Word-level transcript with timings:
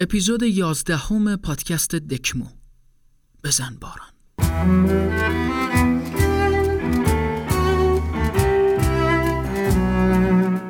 اپیزود 0.00 0.42
یازدهم 0.42 1.36
پادکست 1.36 1.94
دکمو. 1.94 2.44
بزن 3.44 3.76
باران. 3.80 4.08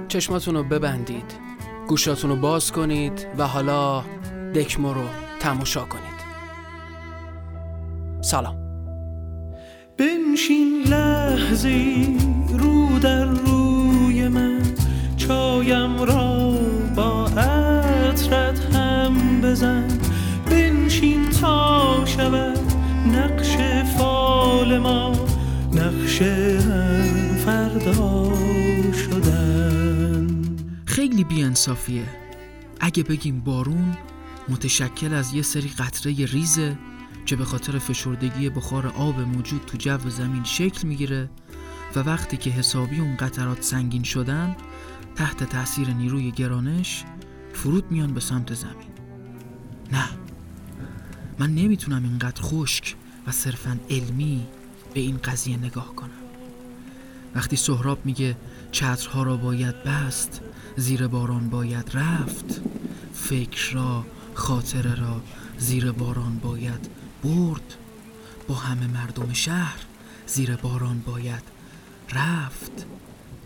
چشماتون 0.09 0.55
رو 0.55 0.65
ببندید 0.65 1.35
گوشاتون 1.89 2.31
رو 2.31 2.37
باز 2.37 2.73
کنید 2.73 3.27
و 3.39 3.47
حالا 3.47 4.05
دکمو 4.55 4.93
رو 4.93 5.05
تماشا 5.41 5.85
کنید. 5.85 6.17
سلام. 8.21 8.57
بنشین 9.99 10.83
لحظه 10.89 12.07
رو 12.59 12.99
در 12.99 13.25
روی 13.25 14.29
من 14.29 14.63
چایم 15.17 16.03
را 16.03 16.59
با 16.97 17.27
عطرت 17.27 18.66
بزن 19.57 19.89
بنشین 20.51 21.31
تا 21.31 22.05
شود 22.07 22.59
نقش 23.13 23.57
فال 23.99 24.79
ما. 24.79 25.27
نقش 25.73 26.23
فردا 27.45 28.33
شدن. 28.93 30.27
خیلی 30.87 31.25
بیانصافیه. 31.25 32.05
اگه 32.81 33.03
بگیم 33.03 33.41
بارون 33.41 33.97
متشکل 34.49 35.15
از 35.15 35.35
یه 35.35 35.43
سری 35.43 35.69
قطره 35.69 36.27
ریزه 36.27 36.79
که 37.27 37.37
به 37.37 37.45
خاطر 37.45 37.79
فشردگی 37.79 38.51
بخار 38.51 38.87
آب 38.87 39.21
موجود 39.21 39.61
تو 39.67 39.79
جو 39.79 40.11
زمین 40.11 40.45
شکل 40.45 40.89
می‌گیره 40.89 41.31
و 41.97 42.01
وقتی 42.01 42.37
که 42.37 42.51
حسابی 42.51 43.01
اون 43.01 43.17
قطرات 43.17 43.63
سنگین 43.63 44.03
شدن 44.03 44.57
تحت 45.15 45.45
تاثیر 45.45 45.91
نیروی 45.91 46.31
گرانش 46.31 47.05
فرود 47.53 47.91
میان 47.91 48.15
به 48.15 48.21
سمت 48.21 48.55
زمین. 48.55 48.96
نه. 49.93 50.09
من 51.39 51.55
نمی‌تونم 51.55 52.03
اینقدر 52.05 52.43
خشک 52.43 52.95
و 53.27 53.33
صرفا 53.33 53.79
علمی 53.91 54.47
به 54.95 55.01
این 55.01 55.17
قضیه 55.17 55.57
نگاه 55.57 55.95
کنم. 55.95 56.11
وقتی 57.35 57.57
سهراب 57.57 58.07
میگه 58.07 58.37
چترها 58.73 59.23
را 59.23 59.37
باید 59.37 59.85
بست 59.85 60.41
زیر 60.77 61.07
باران 61.07 61.49
باید 61.49 61.91
رفت 61.95 62.61
فکر 63.15 63.73
را 63.73 64.07
خاطره 64.35 64.95
را 64.95 65.21
زیر 65.59 65.93
باران 65.93 66.39
باید 66.39 66.89
برد. 67.25 67.75
با 68.49 68.55
همه 68.55 68.87
مردم 68.87 69.33
شهر 69.33 69.79
زیر 70.27 70.57
باران 70.57 71.01
باید 71.01 71.43
رفت. 72.13 72.87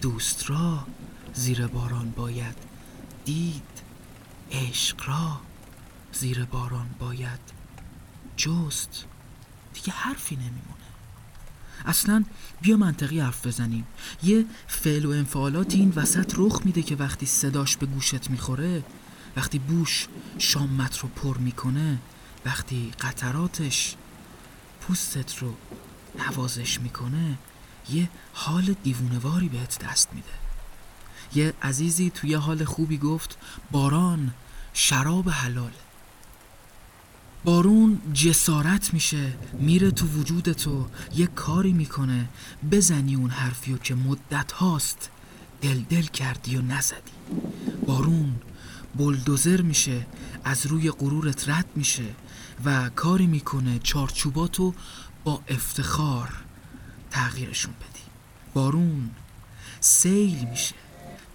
دوست 0.01 0.51
را 0.51 0.87
زیر 1.35 1.67
باران 1.67 2.11
باید 2.11 2.57
دید. 3.25 3.63
عشق 4.53 5.09
را. 5.09 5.41
زیر 6.13 6.45
باران 6.45 6.91
باید 6.99 7.41
جست. 8.37 9.05
دیگه 9.75 9.93
حرفی 9.93 10.37
نمیمونه. 10.37 10.65
اصلا 11.87 12.25
بیا 12.61 12.77
منطقی 12.77 13.21
حرف 13.21 13.47
بزنیم. 13.47 13.87
یه 14.23 14.45
فعل 14.67 15.07
و 15.07 15.11
انفعالات 15.11 15.75
این 15.75 15.93
وسط 15.97 16.35
رخ 16.37 16.61
میده 16.65 16.83
که 16.83 16.97
وقتی 16.97 17.27
صداش 17.27 17.77
به 17.77 17.87
گوشت 17.87 18.31
می‌خوره 18.31 18.85
وقتی 19.37 19.59
بوش 19.59 20.09
شامت 20.39 20.99
رو 20.99 21.09
پر 21.09 21.39
می‌کنه 21.39 21.99
وقتی 22.45 22.93
قطراتش 23.01 23.97
پوستت 24.81 25.39
رو 25.39 25.55
نوازش 26.19 26.81
می‌کنه 26.81 27.39
یه 27.91 28.09
حال 28.33 28.75
دیوونواری 28.83 29.49
بهت 29.49 29.79
دست 29.79 30.09
میده. 30.13 30.29
یه 31.35 31.55
عزیزی 31.63 32.11
توی 32.11 32.35
حال 32.35 32.65
خوبی 32.65 32.99
گفت 32.99 33.39
باران 33.71 34.35
شراب 34.73 35.31
حلال. 35.31 35.73
بارون 37.45 37.99
جسارت 38.15 38.95
میشه 38.95 39.33
میره 39.53 39.91
تو 39.91 40.07
وجود 40.07 40.53
تو 40.53 40.87
یه 41.17 41.27
کاری 41.27 41.73
می‌کنه 41.73 42.29
بزنی 42.73 43.15
اون 43.15 43.31
حرفیو 43.31 43.77
که 43.77 43.95
مدت 43.95 44.53
هاست. 44.53 45.11
دل 45.63 45.81
دل 45.81 46.03
کردی 46.03 46.57
و 46.57 46.63
نزدی. 46.63 47.13
بارون 47.87 48.35
بلدوزر 48.97 49.61
میشه 49.61 50.07
از 50.45 50.67
روی 50.67 50.91
غرورت 50.91 51.49
رد 51.49 51.67
میشه 51.77 52.05
و 52.65 52.89
کاری 52.89 53.27
می‌کنه 53.27 53.79
چارچوباتو 53.79 54.75
با 55.25 55.43
افتخار 55.49 56.29
تغییرشون 57.11 57.73
بدی. 57.73 58.03
بارون 58.55 59.11
سیل 59.81 60.47
میشه. 60.51 60.75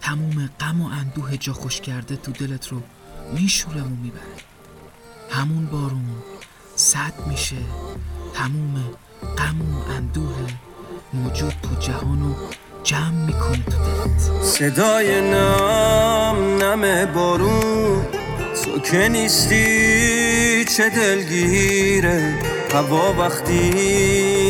تموم 0.02 0.50
غم 0.60 0.82
و 0.82 0.86
اندوه 0.86 1.38
جا 1.38 1.54
خوش 1.54 1.82
کرده 1.82 2.16
تو 2.16 2.32
دلت 2.32 2.68
رو 2.68 2.84
میشوره 3.34 3.82
و 3.82 3.90
می‌بره. 3.90 4.55
همون 5.36 5.66
بارون 5.66 6.06
صد 6.76 7.14
میشه. 7.28 7.56
تموم 8.34 8.76
غم 9.38 9.62
و 9.62 9.92
اندوه 9.96 10.36
موجود 11.14 11.54
تو 11.64 11.80
جهانو 11.80 12.34
جمع 12.84 13.26
می‌کنه 13.26 13.64
تو 13.64 13.72
دلت. 13.72 14.44
صدای 14.44 15.22
نم 15.22 16.64
نم 16.64 17.14
بارون. 17.14 18.06
تو 18.64 18.80
که 18.80 19.08
نیستی 19.10 20.66
چه 20.78 20.90
دلگیره. 20.90 22.40
هوا 22.74 23.14
وقتی 23.14 23.72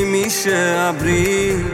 میشه 0.03 0.75
ابری. 0.77 1.65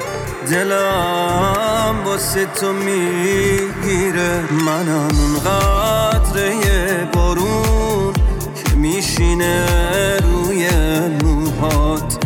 دلم 0.52 1.96
واسه 2.06 2.46
تو 2.46 2.74
می‌گیره. 2.74 4.44
منم 4.52 5.10
اون 5.20 5.40
قطره 5.40 7.10
بارون. 7.14 7.71
میشینه 9.22 10.18
روی 10.18 10.70
موهات. 11.24 12.18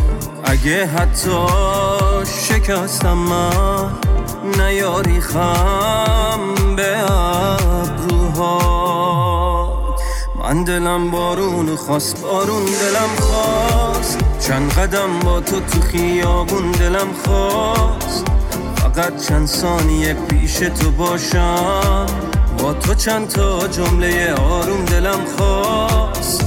اگه 0.44 0.86
حتی 0.86 1.48
شکستم 2.48 3.14
من 3.14 3.90
نیاری 4.60 5.22
خم 5.22 6.40
به 6.76 7.12
ابروهات. 7.82 8.76
من 10.40 10.64
دلم 10.64 11.12
بارون 11.12 11.76
خواست 11.76 12.22
بارون 12.22 12.66
دلم 12.66 13.16
خواست. 13.20 14.20
چند 14.40 14.74
قدم 14.74 15.20
با 15.20 15.40
تو 15.40 15.60
تو 15.60 15.82
خیابون 15.82 16.72
دلم 16.72 17.14
خواست. 17.26 18.26
فقط 18.76 19.28
چند 19.28 19.48
ثانیه 19.48 20.14
پیش 20.14 20.54
تو 20.54 20.92
باشم. 20.92 22.06
با 22.58 22.74
تو 22.74 22.94
چند 22.94 23.28
تا 23.28 23.68
جمله 23.68 24.34
آروم 24.34 24.86
دلم 24.86 25.26
خواست. 25.38 26.45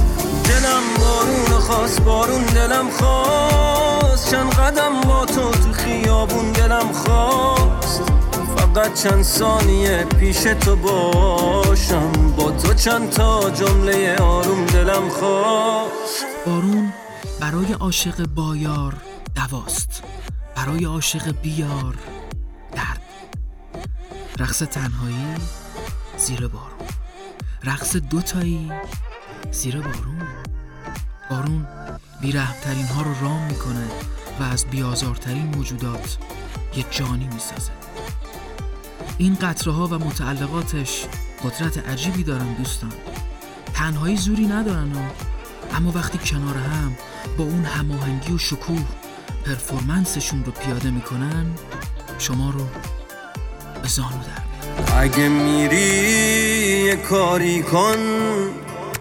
بارون 1.09 1.59
خواست 1.59 2.01
بارون 2.01 2.45
دلم 2.45 2.89
خواست. 2.89 4.31
چند 4.31 4.53
قدم 4.53 5.01
با 5.01 5.25
تو 5.25 5.51
تو 5.51 5.73
خیابون 5.73 6.51
دلم 6.51 6.91
خواست. 6.91 8.01
فقط 8.57 8.93
چند 8.93 9.23
ثانیه 9.23 10.03
پیش 10.03 10.37
تو 10.37 10.75
باشم. 10.75 12.11
با 12.37 12.51
تو 12.51 12.73
چند 12.73 13.09
تا 13.09 13.49
جمله 13.49 14.15
آروم 14.15 14.65
دلم 14.65 15.09
خواست. 15.09 16.25
بارون 16.45 16.93
برای 17.39 17.73
عاشق 17.73 18.27
بایار 18.27 18.93
دواست. 19.35 20.03
برای 20.55 20.85
عاشق 20.85 21.35
بیار 21.41 21.95
درد. 22.71 23.01
رقص 24.39 24.59
تنهایی 24.59 25.35
زیر 26.17 26.47
بارون. 26.47 26.87
رقص 27.63 27.95
دوتایی 27.95 28.71
زیر 29.51 29.81
بارون. 29.81 30.38
بارون 31.29 31.67
بیرحمترین 32.21 32.85
ها 32.85 33.01
رو 33.01 33.21
رام 33.21 33.43
می‌کنه 33.43 33.87
و 34.39 34.43
از 34.43 34.65
بیازارترین 34.65 35.55
موجودات 35.55 36.17
یه 36.75 36.85
جانی 36.91 37.29
می‌سازه. 37.33 37.71
این 39.17 39.35
قطره 39.35 39.73
ها 39.73 39.87
و 39.87 39.93
متعلقاتش 39.93 41.05
قدرت 41.43 41.89
عجیبی 41.89 42.23
دارن 42.23 42.53
دوستان. 42.53 42.93
تنهایی 43.73 44.17
زوری 44.17 44.47
ندارن 44.47 44.91
و 44.91 44.99
اما 45.75 45.91
وقتی 45.91 46.17
کنار 46.17 46.55
هم 46.55 46.97
با 47.37 47.43
اون 47.43 47.65
هماهنگی 47.65 48.33
و 48.33 48.37
شکوه 48.37 48.85
پرفورمنسشون 49.45 50.45
رو 50.45 50.51
پیاده 50.51 50.91
می‌کنن 50.91 51.45
شما 52.19 52.49
رو 52.49 52.67
به 53.81 53.87
زانو 53.87 54.09
در 54.09 54.49
اگه 54.97 55.29
میری 55.29 55.77
یه 56.85 56.95
کاری 56.95 57.63
کن 57.63 57.97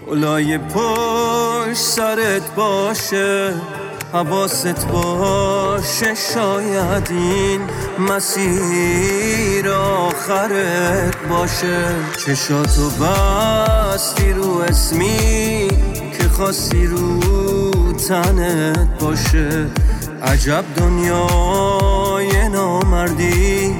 اولای 0.06 0.58
پشت 1.58 1.74
سرت 1.74 2.54
باشه 2.54 3.52
حواست 4.12 4.86
باشه 4.86 6.14
شاید 6.34 7.10
این 7.10 7.60
مسیر 7.98 9.70
آخرت 9.70 11.16
باشه. 11.28 11.84
چشاتو 12.26 12.90
بستی 12.90 14.32
رو 14.32 14.58
اسمی 14.58 15.68
که 16.18 16.28
خواستی 16.28 16.86
رو 16.86 17.20
تنت 17.92 18.88
باشه. 19.00 19.66
عجب 20.22 20.64
دنیای 20.76 22.48
نامردی 22.48 23.76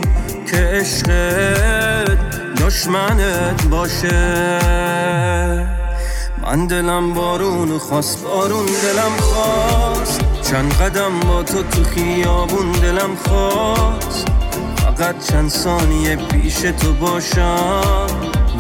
که 0.51 0.57
عشقت 0.57 2.19
دشمنت 2.61 3.67
باشه. 3.71 5.78
من 6.49 6.67
دلم 6.67 7.15
بارون 7.15 7.79
خواست 7.79 8.25
بارون 8.25 8.67
دلم 8.67 9.17
خواست. 9.21 10.21
چند 10.43 10.75
قدم 10.75 11.21
با 11.21 11.43
تو 11.43 11.63
تو 11.63 11.85
خیابون 11.85 12.73
دلم 12.73 13.17
خواست. 13.29 14.27
فقط 14.77 15.27
چند 15.27 15.51
ثانیه 15.51 16.17
پیش 16.17 16.55
تو 16.55 16.93
باشم. 16.93 18.07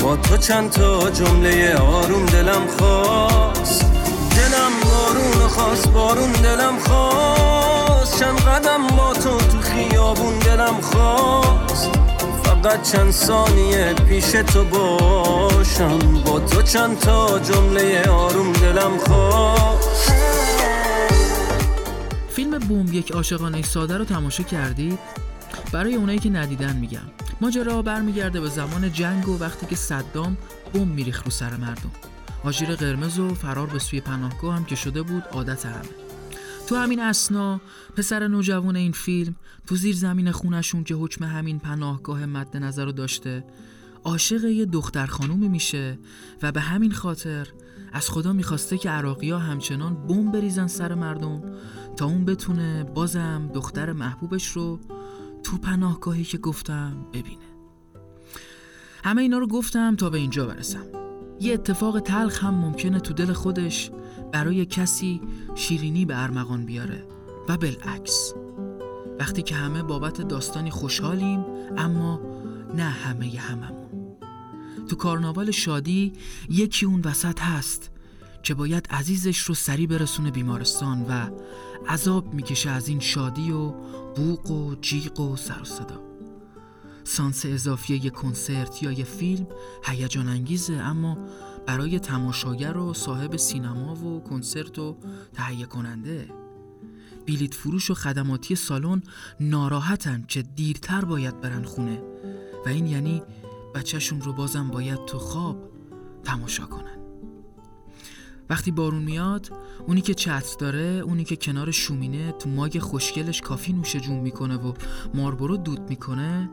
با 0.02 0.16
تو 0.16 0.36
چند 0.36 0.70
تا 0.70 1.10
جمله 1.10 1.76
آروم 1.76 2.26
دلم 2.26 2.66
خواست. 2.78 3.86
دلم 4.36 4.72
بارون 4.84 5.48
خواست 5.48 5.88
بارون 5.88 6.32
دلم 6.32 6.78
خواست. 6.78 8.20
چند 8.20 8.40
قدم 8.40 8.86
با 8.86 9.12
تو 9.12 9.38
تو 9.38 9.60
خیابون 9.60 10.38
دلم 10.38 10.80
خواست. 10.80 11.90
فقط 12.62 12.82
چند 12.82 13.10
ثانیه 13.10 13.94
پیش 13.94 14.30
تو 14.30 14.64
باشم. 14.64 15.98
با 16.26 16.40
تو 16.40 16.62
چند 16.62 16.98
تا 16.98 17.38
جمله 17.38 18.08
آروم 18.08 18.52
دلم 18.52 18.98
خواست 18.98 20.12
فیلم 22.28 22.58
بوم 22.58 22.86
یک 22.92 23.12
عاشقانه 23.12 23.62
ساده 23.62 23.98
رو 23.98 24.04
تماشا 24.04 24.42
کردید 24.42 24.98
برای 25.72 25.94
اونایی 25.94 26.18
که 26.18 26.30
ندیدن 26.30 26.76
میگم. 26.76 27.10
ماجرا 27.40 27.82
برمیگرده 27.82 28.40
به 28.40 28.48
زمان 28.48 28.92
جنگ 28.92 29.28
و 29.28 29.38
وقتی 29.38 29.66
که 29.66 29.76
صدام 29.76 30.36
بمب 30.74 30.94
میریخت 30.94 31.24
رو 31.24 31.30
سر 31.30 31.56
مردم. 31.56 31.90
آژیر 32.44 32.74
قرمز 32.74 33.18
و 33.18 33.34
فرار 33.34 33.66
به 33.66 33.78
سوی 33.78 34.00
پناهگاه 34.00 34.54
هم 34.54 34.64
که 34.64 34.76
شده 34.76 35.02
بود 35.02 35.24
عادت 35.32 35.66
همه. 35.66 36.07
تو 36.68 36.76
همین 36.76 37.00
اسنا 37.00 37.60
پسر 37.96 38.28
نوجوان 38.28 38.76
این 38.76 38.92
فیلم 38.92 39.36
تو 39.66 39.76
زیر 39.76 39.94
زمین 39.96 40.30
خونشون 40.30 40.84
که 40.84 40.94
حکم 40.94 41.24
همین 41.24 41.58
پناهگاه 41.58 42.26
مد 42.26 42.56
نظر 42.56 42.84
رو 42.84 42.92
داشته 42.92 43.44
عاشق 44.04 44.44
یه 44.44 44.64
دختر 44.64 45.06
خانومی 45.06 45.48
میشه 45.48 45.98
و 46.42 46.52
به 46.52 46.60
همین 46.60 46.92
خاطر 46.92 47.48
از 47.92 48.10
خدا 48.10 48.32
می‌خواسته 48.32 48.78
که 48.78 48.90
عراقی 48.90 49.30
ها 49.30 49.38
همچنان 49.38 50.06
بمب 50.06 50.32
بریزن 50.32 50.66
سر 50.66 50.94
مردم 50.94 51.42
تا 51.96 52.06
اون 52.06 52.24
بتونه 52.24 52.84
بازم 52.84 53.50
دختر 53.54 53.92
محبوبش 53.92 54.46
رو 54.46 54.80
تو 55.42 55.58
پناهگاهی 55.58 56.24
که 56.24 56.38
گفتم 56.38 57.06
ببینه. 57.12 57.48
همه 59.04 59.22
اینا 59.22 59.38
رو 59.38 59.46
گفتم 59.46 59.96
تا 59.96 60.10
به 60.10 60.18
اینجا 60.18 60.46
برسم. 60.46 60.84
یه 61.40 61.54
اتفاق 61.54 62.00
تلخ 62.00 62.44
هم 62.44 62.54
ممکنه 62.54 63.00
تو 63.00 63.14
دل 63.14 63.32
خودش 63.32 63.90
برای 64.32 64.66
کسی 64.66 65.20
شیرینی 65.54 66.04
به 66.04 66.22
ارمغان 66.22 66.66
بیاره 66.66 67.04
و 67.48 67.56
بالعکس. 67.56 68.34
وقتی 69.20 69.42
که 69.42 69.54
همه 69.54 69.82
بابت 69.82 70.22
داستانی 70.22 70.70
خوشحالیم 70.70 71.44
اما 71.76 72.20
نه 72.74 72.82
همه 72.82 73.34
ی 73.34 73.36
هممون. 73.36 73.88
تو 74.88 74.96
کارناوال 74.96 75.50
شادی 75.50 76.12
یکی 76.48 76.86
اون 76.86 77.00
وسط 77.00 77.40
هست 77.40 77.90
که 78.42 78.54
باید 78.54 78.86
عزیزش 78.90 79.38
رو 79.38 79.54
سری 79.54 79.86
برسونه 79.86 80.30
بیمارستان 80.30 81.06
و 81.08 81.30
عذاب 81.88 82.34
می‌کشه 82.34 82.70
از 82.70 82.88
این 82.88 83.00
شادی 83.00 83.50
و 83.50 83.70
بوق 84.16 84.50
و 84.50 84.74
جیغ 84.74 85.20
و 85.20 85.36
سر 85.36 85.62
و 85.62 85.64
صدا. 85.64 86.02
سانس 87.04 87.46
اضافی 87.46 87.96
یه 87.96 88.10
کنسرت 88.10 88.82
یا 88.82 88.92
یه 88.92 89.04
فیلم 89.04 89.46
هیجان 89.84 90.28
انگیزه 90.28 90.74
اما 90.74 91.18
برای 91.68 91.98
تماشاگر 91.98 92.76
و 92.76 92.94
صاحب 92.94 93.36
سینما 93.36 93.94
و 93.94 94.20
کنسرت 94.20 94.78
و 94.78 94.96
تهیه 95.34 95.66
کننده. 95.66 96.28
بیلیت 97.24 97.54
فروش 97.54 97.90
و 97.90 97.94
خدماتی 97.94 98.54
سالن 98.54 99.02
ناراحتن 99.40 100.24
که 100.28 100.42
دیرتر 100.42 101.04
باید 101.04 101.40
برن 101.40 101.62
خونه 101.62 102.02
و 102.66 102.68
این 102.68 102.86
یعنی 102.86 103.22
بچهشون 103.74 104.20
رو 104.20 104.32
بازم 104.32 104.68
باید 104.68 105.04
تو 105.04 105.18
خواب 105.18 105.70
تماشا 106.24 106.66
کنن. 106.66 106.98
وقتی 108.50 108.70
بارون 108.70 109.02
میاد 109.02 109.50
اونی 109.86 110.00
که 110.00 110.14
چتر 110.14 110.56
داره 110.58 110.80
اونی 110.80 111.24
که 111.24 111.36
کنار 111.36 111.70
شومینه 111.70 112.32
تو 112.32 112.48
ماگ 112.48 112.78
خوشگلش 112.78 113.40
کافی 113.40 113.72
نوشه 113.72 114.00
جون 114.00 114.20
می‌کنه 114.20 114.56
و 114.56 114.72
ماربرو 115.14 115.56
دود 115.56 115.88
می‌کنه 115.88 116.50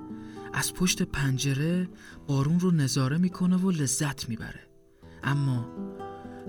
از 0.54 0.74
پشت 0.74 1.04
پنجره 1.04 1.90
بارون 2.28 2.60
رو 2.60 2.72
نظاره 2.72 3.18
می‌کنه 3.18 3.58
و 3.58 3.72
لذت 3.72 4.30
می‌بره. 4.30 4.75
اما 5.26 5.66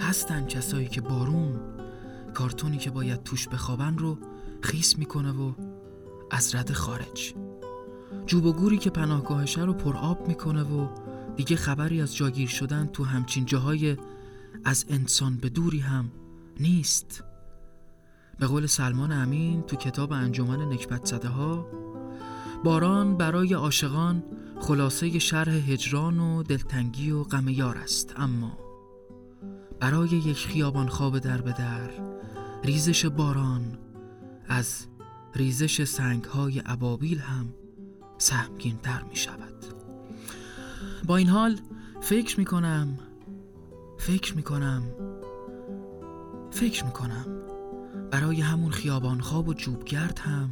هستن 0.01 0.47
کسایی 0.47 0.89
که 0.89 1.01
بارون 1.01 1.61
کارتونی 2.35 2.79
که 2.79 2.91
باید 2.91 3.23
توش 3.23 3.49
بخوابن 3.49 3.99
رو 3.99 4.19
خیس 4.61 4.99
می‌کنه 4.99 5.33
و 5.33 5.53
از 6.31 6.55
رد 6.55 6.73
خارج. 6.73 7.35
جوب 8.27 8.45
و 8.45 8.53
گوری 8.53 8.79
که 8.79 8.91
پناهگاهشه 8.91 9.65
رو 9.65 9.73
پر 9.73 9.97
آب 9.97 10.29
می‌کنه 10.29 10.63
و 10.63 10.89
دیگه 11.37 11.57
خبری 11.57 12.01
از 12.01 12.17
جاگیر 12.17 12.49
شدن 12.49 12.87
تو 12.87 13.05
همچین 13.05 13.45
جاهای 13.45 13.97
از 14.65 14.85
انسان 14.89 15.37
به 15.37 15.49
دوری 15.49 15.79
هم 15.79 16.11
نیست. 16.61 17.25
به 18.39 18.47
قول 18.47 18.67
سلمان 18.67 19.13
امین 19.13 19.63
تو 19.63 19.77
کتاب 19.77 20.13
انجمن 20.13 20.73
نکبت 20.73 21.05
زده 21.05 21.29
ها 21.29 21.67
باران 22.65 23.17
برای 23.17 23.55
عاشقان 23.55 24.23
خلاصه 24.61 25.19
شرح 25.19 25.53
هجران 25.53 26.21
و 26.21 26.43
دلتنگی 26.43 27.11
و 27.11 27.23
غم 27.23 27.49
یار 27.49 27.79
است. 27.79 28.15
اما 28.17 28.66
برای 29.81 30.09
یک 30.09 30.37
خیابان 30.37 30.89
خواب 30.89 31.19
در 31.19 31.41
به 31.41 31.53
در 31.53 31.91
ریزش 32.65 33.07
باران 33.07 33.79
از 34.49 34.87
ریزش 35.35 35.85
سنگ 35.85 36.25
های 36.25 36.63
ابابیل 36.67 37.19
هم 37.19 37.55
سهمگین 38.19 38.77
تر 38.77 39.03
می 39.03 39.17
شود 39.17 39.65
با 41.05 41.17
این 41.17 41.29
حال 41.29 41.61
فکر 42.01 42.39
می 42.39 42.45
کنم 42.45 42.99
فکر 43.99 44.37
می 44.37 44.43
کنم 44.43 44.83
فکر 46.51 46.85
می 46.85 46.91
کنم 46.91 47.27
برای 48.11 48.41
همون 48.41 48.71
خیابان 48.73 49.21
خواب 49.21 49.49
و 49.49 49.55
جوبگرد 49.55 50.19
هم 50.19 50.51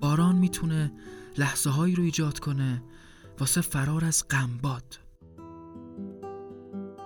باران 0.00 0.36
می‌تونه 0.36 0.92
لحظه 1.38 1.70
هایی 1.70 1.94
رو 1.94 2.02
ایجاد 2.02 2.38
کنه 2.38 2.82
واسه 3.40 3.60
فرار 3.60 4.04
از 4.04 4.24
غمباد. 4.30 4.98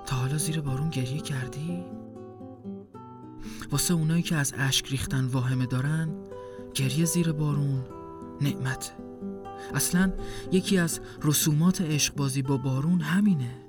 تا 0.09 0.17
حالا 0.17 0.37
زیر 0.37 0.61
بارون 0.61 0.91
گریه 0.91 1.21
کردی؟ 1.21 1.85
واسه 3.71 3.95
اونایی 3.95 4.23
که 4.23 4.37
از 4.37 4.55
اشک 4.59 4.89
ریختن 4.89 5.25
واهمه 5.25 5.67
دارن 5.67 6.25
گریه 6.75 7.05
زیر 7.05 7.33
بارون 7.33 7.85
نعمت. 8.41 8.97
اصلا 9.75 10.13
یکی 10.53 10.79
از 10.79 11.01
رسومات 11.25 11.81
عشق 11.81 12.15
بازی 12.15 12.43
با 12.43 12.57
بارون 12.57 13.01
همینه. 13.01 13.65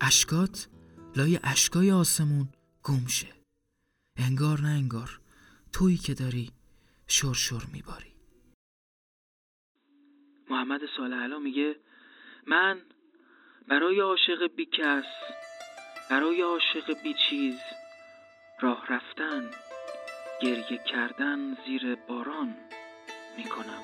اشکات 0.00 0.68
لای 1.16 1.40
اشکای 1.44 1.90
آسمون 1.90 2.48
گمشه 2.82 3.28
انگار 4.16 4.60
نه 4.60 4.68
انگار 4.68 5.20
تویی 5.72 5.96
که 5.96 6.14
داری 6.14 6.50
شور 7.06 7.62
میباری. 7.72 8.12
محمد 10.50 10.80
صالح 10.96 11.38
میگه 11.38 11.76
من 12.46 12.80
برای 13.68 14.00
عاشق 14.00 14.46
بی 14.56 14.66
کس 14.66 15.37
برای 16.10 16.42
عاشق 16.42 17.02
بی 17.02 17.14
چیز 17.30 17.58
راه 18.60 18.82
رفتن 18.88 19.42
گریه 20.42 20.80
کردن 20.92 21.38
زیر 21.66 21.98
باران 22.08 22.54
می‌کنم. 23.36 23.82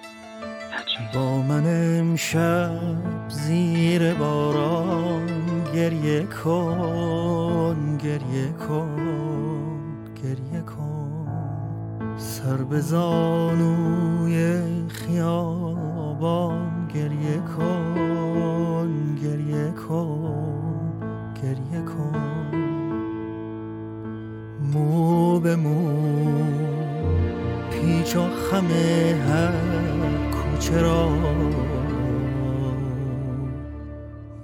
با 1.14 1.42
من 1.42 1.98
امشب 1.98 3.28
زیر 3.28 4.14
باران 4.14 5.26
گریه 5.74 6.26
کن 6.26 7.98
گریه 8.02 8.52
کن 8.68 10.12
گریه 10.22 10.62
کن. 10.62 12.16
سر 12.18 12.56
به 12.56 12.80
زانوی 12.80 14.62
خیابان 14.88 16.88
گریه 16.94 17.38
کن. 17.38 17.93
مو 24.74 25.40
به 25.40 25.56
مو 25.56 25.78
پیچ 27.70 28.16
و 28.16 28.28
خمه 28.28 29.20
هر 29.28 29.52
کوچه 30.30 30.80
را 30.80 31.08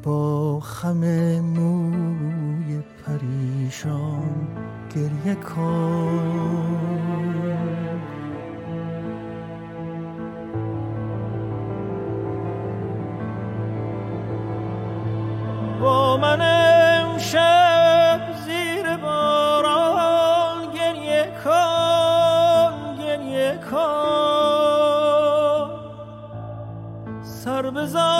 با 0.02 0.60
خم 0.60 1.00
موی 1.40 2.80
پریشان 3.06 4.48
گریه 4.94 5.34
کن. 5.34 7.09
سر 27.80 27.86
به 27.86 28.19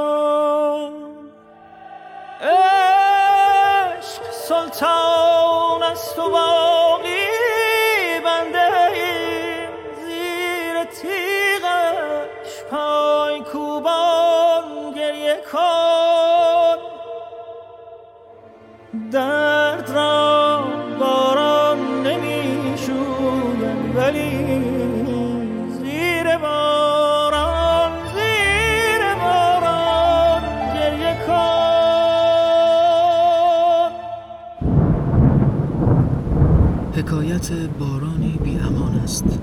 حکایت 37.51 37.69
بارانی 37.69 38.39
بی 38.43 38.57
امان 38.57 38.99
است. 38.99 39.39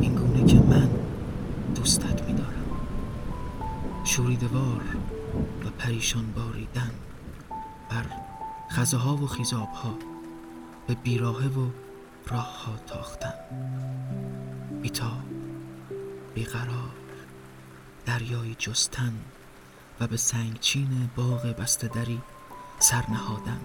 این 0.00 0.14
گونه 0.14 0.44
که 0.44 0.56
من 0.56 0.90
دوستت 1.74 2.22
می 2.22 2.32
دارم 2.32 2.64
شوریدوار 4.04 4.80
و 5.64 5.70
پریشان 5.78 6.32
باریدن 6.32 6.90
بر 7.90 8.04
خزه 8.70 8.96
ها 8.96 9.16
و 9.16 9.26
خیزاب 9.26 9.68
ها 9.68 9.94
به 10.86 10.94
بیراهه 10.94 11.46
و 11.46 11.70
راه 12.28 12.64
ها 12.64 12.72
تاختن. 12.86 13.34
بیتا 14.82 15.12
بیقرار 16.34 16.94
دریای 18.06 18.54
جستن 18.58 19.12
و 20.00 20.06
به 20.06 20.16
سنگچین 20.16 21.10
باغ 21.16 21.46
بسته 21.46 21.88
دری 21.88 22.20
سر 22.78 23.04
نهادن 23.10 23.60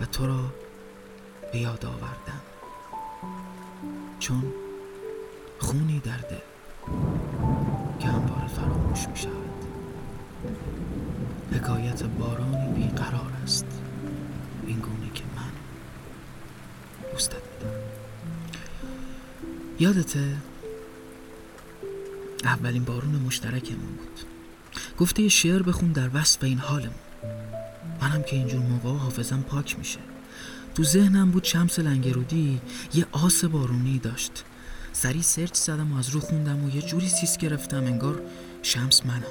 و 0.00 0.04
تو 0.04 0.26
را 0.26 0.44
به 1.52 1.58
یاد 1.58 1.86
آوردن. 1.86 2.53
چون 4.18 4.44
خونی 5.58 6.00
در 6.00 6.16
دل 6.16 6.36
که 8.00 8.08
همواره 8.08 8.46
فراموش 8.46 9.08
می 9.08 9.16
شود 9.16 9.54
حکایت 11.52 12.02
بارانی 12.02 12.72
بیقرار 12.74 13.32
است. 13.42 13.66
این 14.66 14.78
گونه 14.78 15.10
که 15.14 15.24
من 15.36 15.52
دوستت 17.12 17.34
میدارم 17.52 17.80
یادته 19.80 20.36
اولین 22.44 22.84
بارون 22.84 23.14
مشترکمون 23.14 23.96
بود. 23.96 24.20
گفته 24.98 25.28
شعر 25.28 25.62
بخون 25.62 25.92
در 25.92 26.10
وصف 26.14 26.44
این 26.44 26.58
حالمون. 26.58 26.94
منم 28.00 28.22
که 28.22 28.36
اینجور 28.36 28.60
موقع 28.60 28.98
حافظم 28.98 29.42
پاک 29.42 29.78
میشه. 29.78 29.98
تو 30.74 30.84
ذهنم 30.84 31.30
بود 31.30 31.44
شمس 31.44 31.78
لنگرودی 31.78 32.60
یه 32.94 33.06
آس 33.12 33.44
بارونی 33.44 33.98
داشت. 33.98 34.44
سری 34.92 35.22
سرچ 35.22 35.54
زدم 35.54 35.92
و 35.92 35.98
از 35.98 36.08
رو 36.08 36.20
خوندم 36.20 36.64
و 36.64 36.74
یه 36.76 36.82
جوری 36.82 37.08
سیس 37.08 37.38
گرفتم 37.38 37.84
انگار 37.84 38.22
شمس 38.62 39.06
منم 39.06 39.22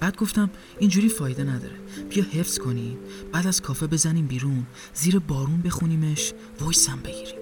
بعد 0.00 0.16
گفتم 0.16 0.50
اینجوری 0.78 1.08
فایده 1.08 1.44
نداره. 1.44 1.76
بیا 2.10 2.24
حفظ 2.24 2.58
کنیم 2.58 2.98
بعد 3.32 3.46
از 3.46 3.62
کافه 3.62 3.86
بزنیم 3.86 4.26
بیرون. 4.26 4.66
زیر 4.94 5.18
بارون 5.18 5.62
بخونیمش. 5.62 6.32
وایسم 6.60 6.98
بگیریم. 7.04 7.38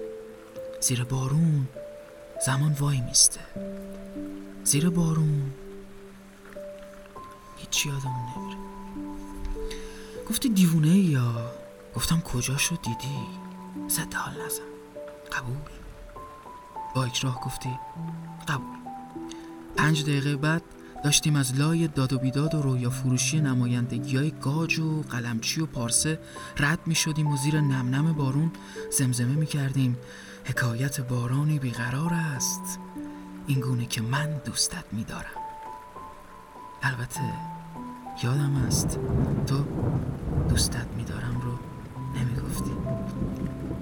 زیر 0.81 1.03
بارون 1.03 1.67
زمان 2.45 2.71
وای 2.79 3.01
میسته. 3.01 3.39
زیر 4.63 4.89
بارون 4.89 5.51
هیچی 7.57 7.89
یادمون 7.89 8.25
نمیره. 8.37 8.57
گفتی 10.29 10.49
دیوونه 10.49 10.97
یا؟ 10.97 11.56
گفتم 11.97 12.19
کجاشو 12.19 12.75
دیدی؟ 12.75 13.27
زد 13.87 14.13
حال 14.13 14.33
نزن. 14.45 14.63
قبول؟ 15.31 15.57
با 16.95 17.03
اکراه 17.03 17.41
گفتی؟ 17.41 17.79
قبول. 18.47 18.77
پنج 19.77 20.03
دقیقه 20.03 20.35
بعد 20.35 20.61
داشتیم 21.03 21.35
از 21.35 21.55
لای 21.55 21.87
داد 21.87 22.13
و 22.13 22.19
بیداد 22.19 22.55
و 22.55 22.61
رویا 22.61 22.89
فروشی 22.89 23.39
نمایندگی 23.39 24.17
های 24.17 24.31
گاج 24.31 24.79
و 24.79 25.01
قلمچی 25.01 25.61
و 25.61 25.65
پارسه 25.65 26.19
رد 26.57 26.79
می 26.85 26.95
شدیم 26.95 27.27
و 27.27 27.37
زیر 27.37 27.61
نمنم 27.61 28.13
بارون 28.13 28.51
زمزمه 28.91 29.35
می 29.35 29.45
کردیم 29.45 29.97
حکایت 30.45 31.01
بارانی 31.01 31.59
بیقرار 31.59 32.13
است. 32.13 32.79
این 33.47 33.59
گونه 33.59 33.85
که 33.85 34.01
من 34.01 34.41
دوستت 34.45 34.85
می 34.91 35.03
دارم 35.03 35.41
البته 36.83 37.21
یادم 38.23 38.55
است 38.55 38.99
تو 39.47 39.65
دوستت 40.49 40.87
می 40.97 41.03
دارم 41.03 41.41
نمی‌گفتی. 42.15 42.71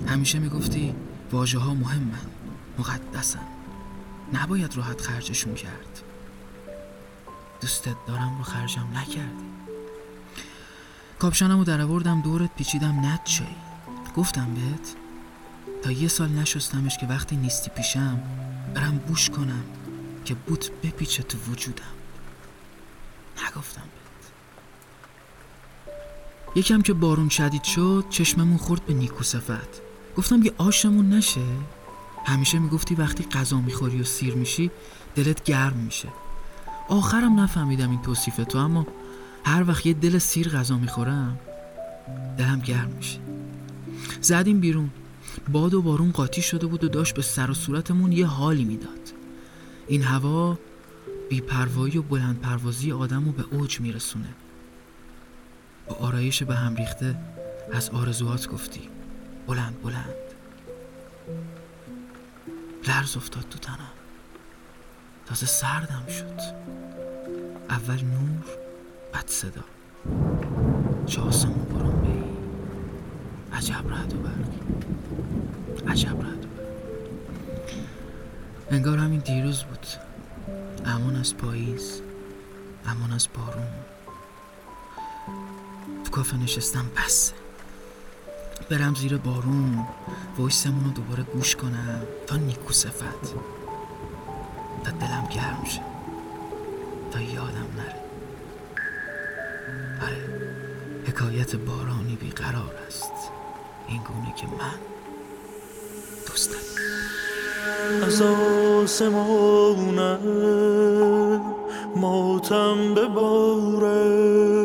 همیشه 0.08 0.40
می‌گفتی 0.40 0.96
واژه 1.32 1.60
ها 1.60 1.74
مهمن 1.74 2.26
مقدسن. 2.80 3.48
نباید 4.34 4.78
راحت 4.78 5.02
خرجشون 5.02 5.56
کرد. 5.56 6.02
دوستت 7.62 7.96
دارم 8.08 8.38
رو 8.38 8.44
خرجم 8.44 8.88
نکردی. 8.94 9.46
کاپشنمو 11.20 11.64
در 11.64 11.82
آوردم 11.82 12.22
دورت 12.22 12.56
پیچیدم 12.56 13.06
نت 13.06 13.42
گفتم 14.16 14.54
بهت 14.54 14.96
تا 15.84 15.92
یه 15.92 16.08
سال 16.08 16.30
نشستمش 16.30 16.98
که 16.98 17.06
وقتی 17.08 17.36
نیستی 17.36 17.70
پیشم 17.70 18.20
برم 18.74 18.98
بوش 18.98 19.30
کنم 19.30 19.64
که 20.26 20.36
بوت 20.36 20.72
بپیچه 20.84 21.24
تو 21.24 21.38
وجودم. 21.52 21.84
نگفتم 23.48 23.82
یکم 26.56 26.82
که 26.82 26.94
بارون 26.94 27.30
شدید 27.30 27.64
شد 27.64 28.06
چشممون 28.10 28.58
خورد 28.58 28.86
به 28.86 28.94
نیکو 28.94 29.24
صفت. 29.24 29.82
گفتم 30.18 30.44
یه 30.44 30.54
آشمون 30.58 31.10
نشه. 31.10 31.42
همیشه 32.26 32.60
می‌گفتی 32.60 32.96
وقتی 32.96 33.24
غذا 33.24 33.60
می‌خوری 33.60 34.02
و 34.02 34.04
سیر 34.04 34.36
میشی 34.36 34.72
دلت 35.16 35.44
گرم 35.44 35.78
میشه. 35.78 36.08
آخرم 36.90 37.40
نفهمیدم 37.40 37.90
این 37.90 38.02
توصیف 38.02 38.36
تو 38.36 38.58
اما 38.58 38.88
هر 39.46 39.64
وقت 39.68 39.86
یه 39.86 39.94
دل 39.94 40.18
سیر 40.18 40.50
غذا 40.50 40.78
می‌خورم 40.78 41.40
دلم 42.38 42.60
گرم 42.60 42.90
میشه. 42.98 43.20
زدیم 44.22 44.60
بیرون. 44.60 44.90
باد 45.52 45.74
و 45.74 45.82
بارون 45.82 46.12
قاطی 46.12 46.42
شده 46.42 46.68
بود 46.68 46.84
و 46.84 46.88
داشت 46.88 47.16
به 47.16 47.22
سر 47.22 47.52
و 47.52 47.54
صورتمون 47.54 48.12
یه 48.12 48.26
حالی 48.26 48.64
می‌داد. 48.64 49.14
این 49.88 50.04
هوا 50.04 50.58
بیپروایی 51.30 51.98
و 51.98 52.02
بلند 52.02 52.40
پروازی 52.40 52.92
آدم 52.92 53.26
رو 53.26 53.32
به 53.32 53.46
اوج 53.52 53.80
میرسونه. 53.80 54.30
با 55.88 55.96
آرایش 55.96 56.44
به 56.44 56.56
هم 56.56 56.76
ریخته 56.76 57.16
از 57.74 57.90
آرزوات 57.90 58.48
گفتی. 58.48 58.90
بلند 59.48 59.82
بلند. 59.82 60.16
لرز 62.88 63.18
افتاد 63.18 63.46
تو 63.50 63.60
تنم. 63.60 63.92
تازه 65.26 65.46
سردم 65.46 66.04
شد. 66.08 66.40
اول 67.70 68.02
نور 68.04 68.44
بعد 69.14 69.28
صدا. 69.28 69.64
چه 71.06 71.22
برون 71.22 72.02
بی. 72.02 72.24
عجب 73.58 73.94
رد 73.94 74.14
و 74.14 74.18
برگ 74.18 74.56
عجب 75.88 76.10
رد 76.10 76.46
و 76.46 76.48
برگ 76.48 76.76
انگار 78.72 78.98
همین 78.98 79.20
دیروز 79.20 79.64
بود. 79.64 79.88
امان 80.86 81.16
از 81.16 81.38
پاییز 81.38 82.02
امان 82.86 83.12
از 83.14 83.28
بارون. 83.34 83.95
کافه 86.16 86.38
نشستم 86.38 86.86
بس 86.98 87.32
برم 88.70 88.96
زیر 88.96 89.18
بارون 89.18 89.88
ویسمون 90.40 90.84
رو 90.84 90.92
دوباره 90.92 91.24
گوش 91.24 91.56
کنم 91.56 92.02
تا 92.28 92.36
نیکو 92.36 92.74
صفت. 92.74 93.34
تا 94.84 94.92
دلم 94.92 95.28
گرم 95.32 95.64
شه 95.66 95.82
تا 97.12 97.22
یادم 97.22 97.68
نره. 97.78 97.96
آره 100.02 100.30
حکایت 101.08 101.56
بارانی 101.56 102.16
بیقرار 102.16 102.76
است. 102.88 103.14
این 103.88 104.02
گونه 104.04 104.34
که 104.36 104.48
من 104.48 104.80
دوست 106.28 106.52
دارم 106.52 106.62
از 108.04 108.22
آسمانم 108.82 110.20
ماتم 111.96 112.94
ببارد 112.94 114.65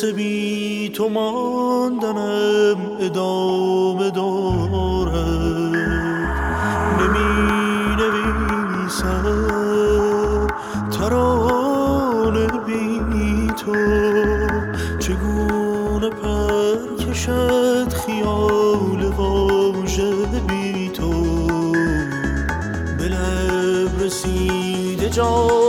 بی 0.00 0.90
تو 0.94 1.08
ماندنم 1.08 2.76
ادامه 3.00 4.10
دارد. 4.10 5.16
نمی 7.00 7.96
نویسم 7.96 9.24
ترانه 10.90 12.46
بی 12.66 13.46
تو. 13.46 13.72
چگونه 14.98 16.10
پر 16.10 17.04
کشد 17.04 17.92
خیال 17.92 19.02
واژه 19.16 20.12
بی 20.48 20.88
تو؟ 20.88 21.12
به 22.98 23.08
لب 23.08 24.02
رسیده 24.02 25.10
جان 25.10 25.61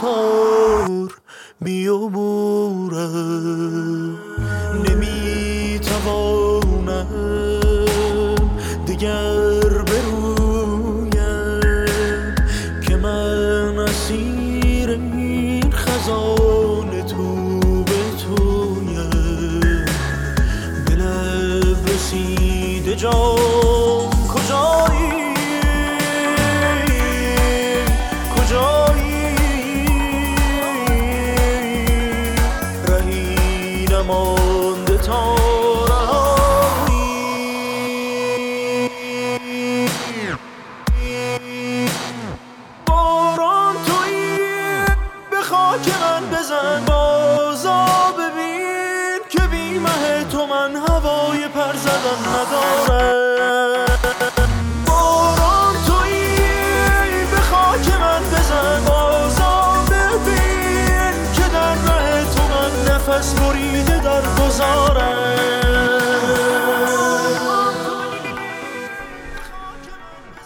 told. 0.00 0.29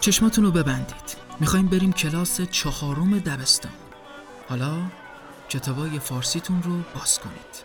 چشماتون 0.05 0.43
رو 0.43 0.51
ببندید. 0.51 1.17
می‌خوایم 1.39 1.67
بریم 1.67 1.93
کلاس 1.93 2.41
چهارم 2.41 3.19
دبستان. 3.19 3.71
حالا 4.49 4.81
کتابای 5.49 5.99
فارسیتون 5.99 6.63
رو 6.63 6.81
باز 6.95 7.19
کنید. 7.19 7.63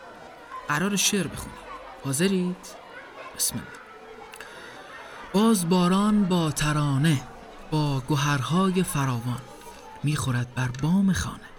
قرار 0.68 0.96
شعر 0.96 1.26
بخونید 1.26 1.58
حاضرید؟ 2.04 2.56
بسم 3.36 3.54
الله. 3.54 3.68
باز 5.32 5.68
باران 5.68 6.24
با 6.24 6.50
ترانه 6.50 7.22
با 7.70 8.00
گوهرهای 8.00 8.82
فراوان 8.82 9.40
می‌خورد 10.02 10.54
بر 10.54 10.68
بام 10.68 11.12
خانه. 11.12 11.50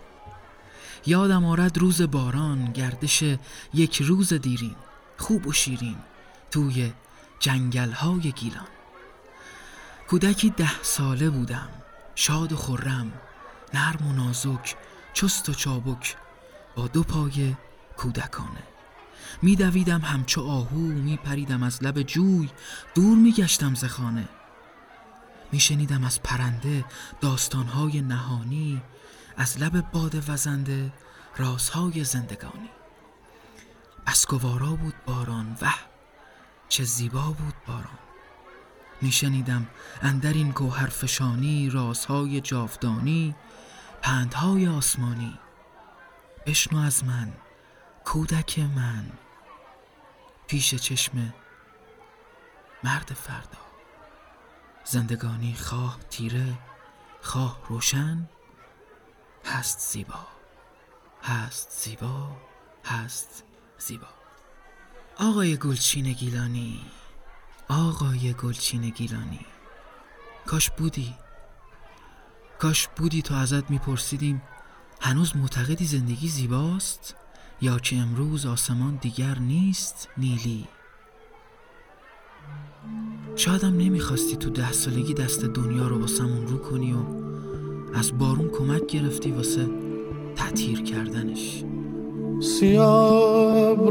یادم 1.05 1.45
آرد 1.45 1.77
روز 1.77 2.01
باران 2.01 2.71
گردش 2.71 3.23
یک 3.73 4.01
روز 4.01 4.33
دیرین 4.33 4.75
خوب 5.17 5.47
و 5.47 5.53
شیرین 5.53 5.97
توی 6.51 6.93
جنگلهای 7.39 8.31
گیلان. 8.31 8.67
کودکی 10.11 10.49
ده 10.49 10.83
ساله 10.83 11.29
بودم. 11.29 11.69
شاد 12.15 12.53
و 12.53 12.55
خورم 12.55 13.13
نرم 13.73 14.07
و 14.07 14.13
نازک 14.13 14.75
چست 15.13 15.49
و 15.49 15.53
چابک 15.53 16.15
با 16.75 16.87
دو 16.87 17.03
پای 17.03 17.55
کودکانه. 17.97 18.63
میدویدم 19.41 20.01
همچو 20.01 20.41
آهو 20.41 20.77
میپریدم 20.77 21.63
از 21.63 21.83
لب 21.83 22.01
جوی 22.01 22.49
دور 22.95 23.17
میگشتم 23.17 23.75
ز 23.75 23.85
خانه. 23.85 24.29
میشنیدم 25.51 26.03
از 26.03 26.23
پرنده 26.23 26.85
داستانهای 27.21 28.01
نهانی 28.01 28.81
از 29.37 29.59
لب 29.59 29.91
باد 29.91 30.29
وزنده 30.29 30.93
رازهای 31.37 32.03
زندگانی. 32.03 32.69
اسکوارا 34.07 34.71
بود 34.75 34.95
باران 35.05 35.57
وح 35.61 35.79
چه 36.69 36.83
زیبا 36.83 37.21
بود 37.21 37.55
باران. 37.67 38.10
میشنیدم 39.01 39.67
اندر 40.01 40.33
این 40.33 40.51
گوهر 40.51 40.87
فشانی 40.87 41.69
رازهای 41.69 42.41
جاودانی 42.41 43.35
پندهای 44.01 44.67
آسمانی. 44.67 45.39
بشنو 46.45 46.79
از 46.79 47.03
من 47.03 47.33
کودک 48.05 48.59
من. 48.59 49.11
پیش 50.47 50.75
چشم 50.75 51.33
مرد 52.83 53.13
فردا. 53.13 53.61
زندگانی 54.83 55.55
خواه 55.55 55.97
تیره 56.09 56.57
خواه 57.21 57.59
روشن. 57.69 58.29
هست 59.45 59.79
زیبا 59.79 60.27
هست 61.23 61.71
زیبا 61.71 62.37
هست 62.85 63.43
زیبا. 63.77 64.07
آقای 65.17 65.57
گلچین 65.57 66.13
گیلانی. 66.13 66.85
آقای 67.71 68.33
گلچین 68.33 68.89
گیلانی. 68.89 69.39
کاش 70.45 70.69
بودی. 70.69 71.13
کاش 72.59 72.87
بودی 72.87 73.21
تو 73.21 73.33
ازت 73.35 73.69
میپرسیدیم 73.69 74.41
هنوز 75.01 75.35
معتقدی 75.35 75.85
زندگی 75.85 76.27
زیباست 76.27 77.15
یا 77.61 77.79
که 77.79 77.95
امروز 77.95 78.45
آسمان 78.45 78.95
دیگر 78.95 79.39
نیست 79.39 80.09
نیلی؟ 80.17 80.67
شایدم 83.35 83.77
نمی‌خواستی 83.77 84.35
تو 84.35 84.49
ده 84.49 84.71
سالگی 84.71 85.13
دست 85.13 85.45
دنیا 85.45 85.87
رو 85.87 85.99
واسمون 85.99 86.47
رو 86.47 86.57
کنی 86.57 86.93
و 86.93 87.05
از 87.93 88.17
بارون 88.17 88.49
کمک 88.49 88.85
گرفتی 88.85 89.31
واسه 89.31 89.69
تطهیر 90.35 90.81
کردنش. 90.83 91.63
سیابرانای 92.41 93.85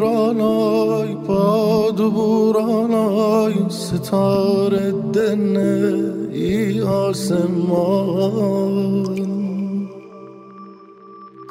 باد 1.14 2.00
و 2.00 2.10
بورانای 2.10 3.54
ستاره 3.68 4.92
دنه 5.12 6.04
ای 6.32 6.80
آسمان. 6.82 8.40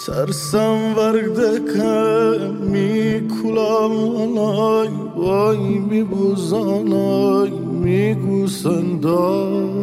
ترسم 0.07 0.93
ورده 0.97 1.59
که 1.73 2.39
می 2.61 3.27
کلامانای 3.43 4.89
وای 5.15 5.79
می 5.79 6.03
بوزانای 6.03 7.49
می 7.51 8.15
گوسندان 8.15 9.79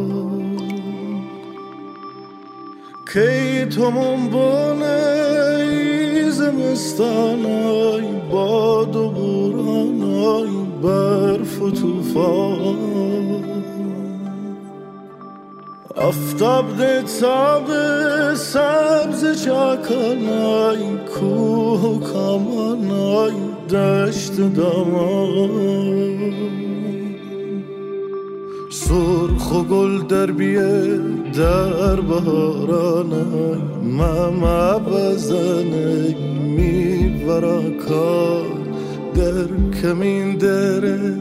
کی 3.13 3.65
تو 3.65 3.91
منبانه 6.51 6.75
زمستانای 6.75 8.03
باد 8.31 8.95
و 8.95 9.09
بورانای 9.09 10.49
برف 10.83 11.61
و 11.61 11.71
توفان 11.71 12.77
افتاب 15.97 16.77
ده 16.77 17.03
تاب 17.19 17.67
سبز 18.35 19.45
چاکانای 19.45 20.97
کوه 21.19 21.81
و 21.81 21.99
کامانای 21.99 23.33
دشت 23.69 24.53
دامان. 24.55 25.47
سرخ 28.87 29.51
و 29.51 29.63
گل 29.63 30.01
در 30.01 30.31
بیه 30.31 30.99
در 31.33 32.01
بهارانای 32.01 33.61
ماما 33.83 34.79
بزنه 34.79 36.15
میبرا 36.55 37.61
در 39.15 39.47
کمین 39.81 40.37
دره 40.37 41.15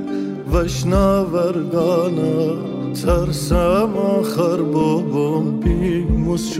وشنا 0.52 1.24
ورگانا. 1.24 2.76
ترسم 2.92 3.96
آخر 3.96 4.62
بابام 4.62 5.60
بیموز 5.60 6.52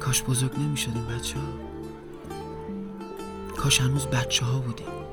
کاش 0.00 0.22
بزرگ 0.22 0.50
نمی 0.58 0.76
شدیم 0.76 1.06
بچه 1.18 1.38
ها 1.38 1.46
کاش 3.56 3.80
هنوز 3.80 4.06
بچه 4.06 4.44
ها 4.44 4.58
بودیم. 4.58 5.03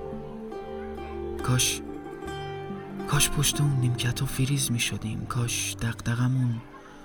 کاش 1.43 1.81
کاش 3.07 3.29
پشت 3.29 3.61
اون 3.61 3.79
نیمکت 3.79 4.21
و 4.21 4.25
فریز 4.25 4.71
می 4.71 4.79
شدیم 4.79 5.25
کاش 5.25 5.75
دقدقمون 5.81 6.61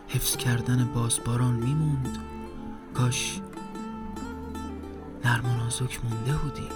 حفظ 0.09 0.37
کردن 0.37 0.85
بازباران 0.85 1.55
میموند 1.55 2.19
کاش 2.95 3.41
نرم 5.25 5.45
و 5.45 5.57
نازک 5.57 6.05
مونده 6.05 6.33
بودیم. 6.33 6.69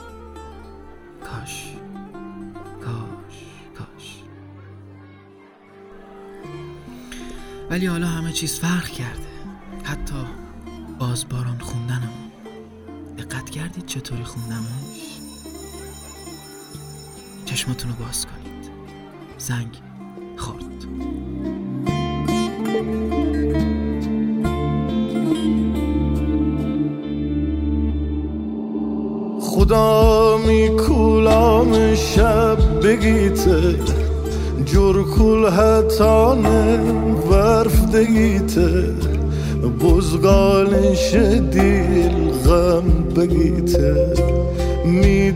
کاش 1.25 1.64
کاش 2.85 3.37
کاش. 3.79 4.23
ولی 7.70 7.87
حالا 7.87 8.07
همه 8.07 8.33
چیز 8.33 8.59
فرق 8.59 8.88
کرده 8.88 9.31
حتی 9.85 10.27
بازباران 10.99 11.59
خوندنمون. 11.59 12.31
دقت 13.18 13.51
کردید 13.51 13.87
چطوری 13.87 14.25
خوندمش 17.51 17.61
چشماتونو 17.61 17.95
باز 17.95 18.27
کنید. 18.27 18.71
زنگ 19.39 19.81
خورد. 20.37 20.65
خدا 29.41 30.39
میکولام 30.47 31.95
شب 31.95 32.81
بگیته 32.83 33.75
جور 34.65 35.05
کول 35.05 35.45
هتانه 35.53 36.81
ورف 37.31 37.85
دگیته. 37.85 38.95
بزگالش 39.81 41.15
دیل 41.15 42.31
غم 42.47 43.05
بگیته. 43.17 44.15
می 44.85 45.33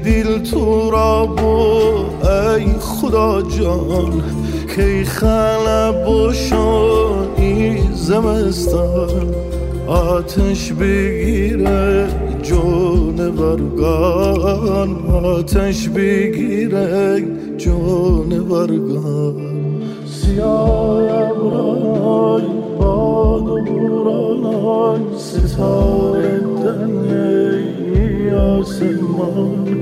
تو 0.50 0.90
را 0.90 1.26
بو 1.26 2.26
ای 2.28 2.66
خدا 2.80 3.42
جان 3.42 4.22
کی 4.76 5.04
خانه 5.04 6.04
باشون 6.06 7.28
ای 7.36 7.78
زمستان. 7.94 9.34
آتش 9.86 10.72
بگیره 10.72 12.08
جونورگان 12.42 13.66
آتش 15.24 15.88
بگیره 15.88 17.22
جونورگان 17.56 19.34
سیاه 20.06 21.02
ابرای 21.12 22.42
باد 22.78 23.48
و 23.48 23.64
بورانای 23.64 25.00
ستاره 25.18 26.40
دنیای 26.40 27.43
آسمان 28.34 29.78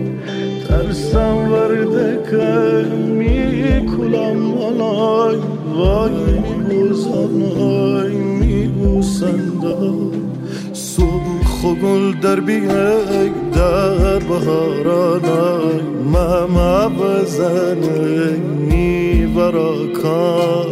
ترسم 0.69 1.53
ورده 1.53 2.19
که 2.31 2.87
می 2.99 3.87
کلم 3.87 4.37
منای 4.37 5.37
وای 5.75 6.11
می 6.13 6.55
بوزانای 6.65 8.15
می 8.15 8.69
بوسندای 8.69 10.23
سرخ 10.73 11.65
و 11.65 11.75
گل 11.75 12.13
در 12.21 12.41
بیگ 12.41 13.33
در 13.55 14.19
بهارانای 14.19 15.81
ماما 16.13 16.89
بزنه 16.89 18.37
میورا 18.69 19.75
کار 20.03 20.67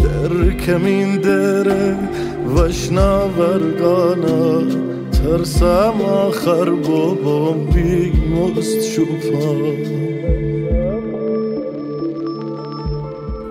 در 0.00 0.50
کمین 0.50 1.16
دره 1.16 1.96
وشنا 2.56 3.28
ورگانا 3.28 4.62
ترسم 5.24 6.00
آخر 6.02 6.70
بابام 6.70 7.66
بی 7.66 8.10
مست 8.10 8.98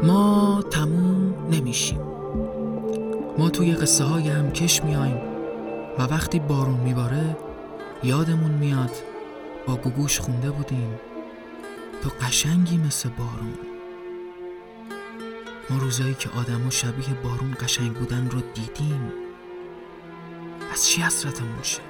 ما 0.03 0.63
تموم 0.71 1.33
نمیشیم. 1.51 1.99
ما 3.37 3.49
توی 3.49 3.73
قصه 3.73 4.03
های 4.03 4.29
هم 4.29 4.51
کش 4.51 4.83
میایم 4.83 5.17
و 5.99 6.03
وقتی 6.03 6.39
بارون 6.39 6.79
میباره 6.79 7.37
یادمون 8.03 8.51
میاد 8.51 8.91
با 9.67 9.75
گوگوش 9.75 10.19
خونده 10.19 10.51
بودیم. 10.51 10.99
تو 12.03 12.09
قشنگی 12.21 12.77
مثل 12.77 13.09
بارون. 13.09 13.57
ما 15.69 15.77
روزایی 15.77 16.13
که 16.13 16.29
آدما 16.29 16.69
شبیه 16.69 17.13
بارون 17.23 17.55
قشنگ 17.59 17.93
بودن 17.93 18.29
رو 18.31 18.41
دیدیم. 18.53 19.22
از 20.73 20.87
چی 20.87 21.01
حسرتمون 21.01 21.63
شه 21.63 21.81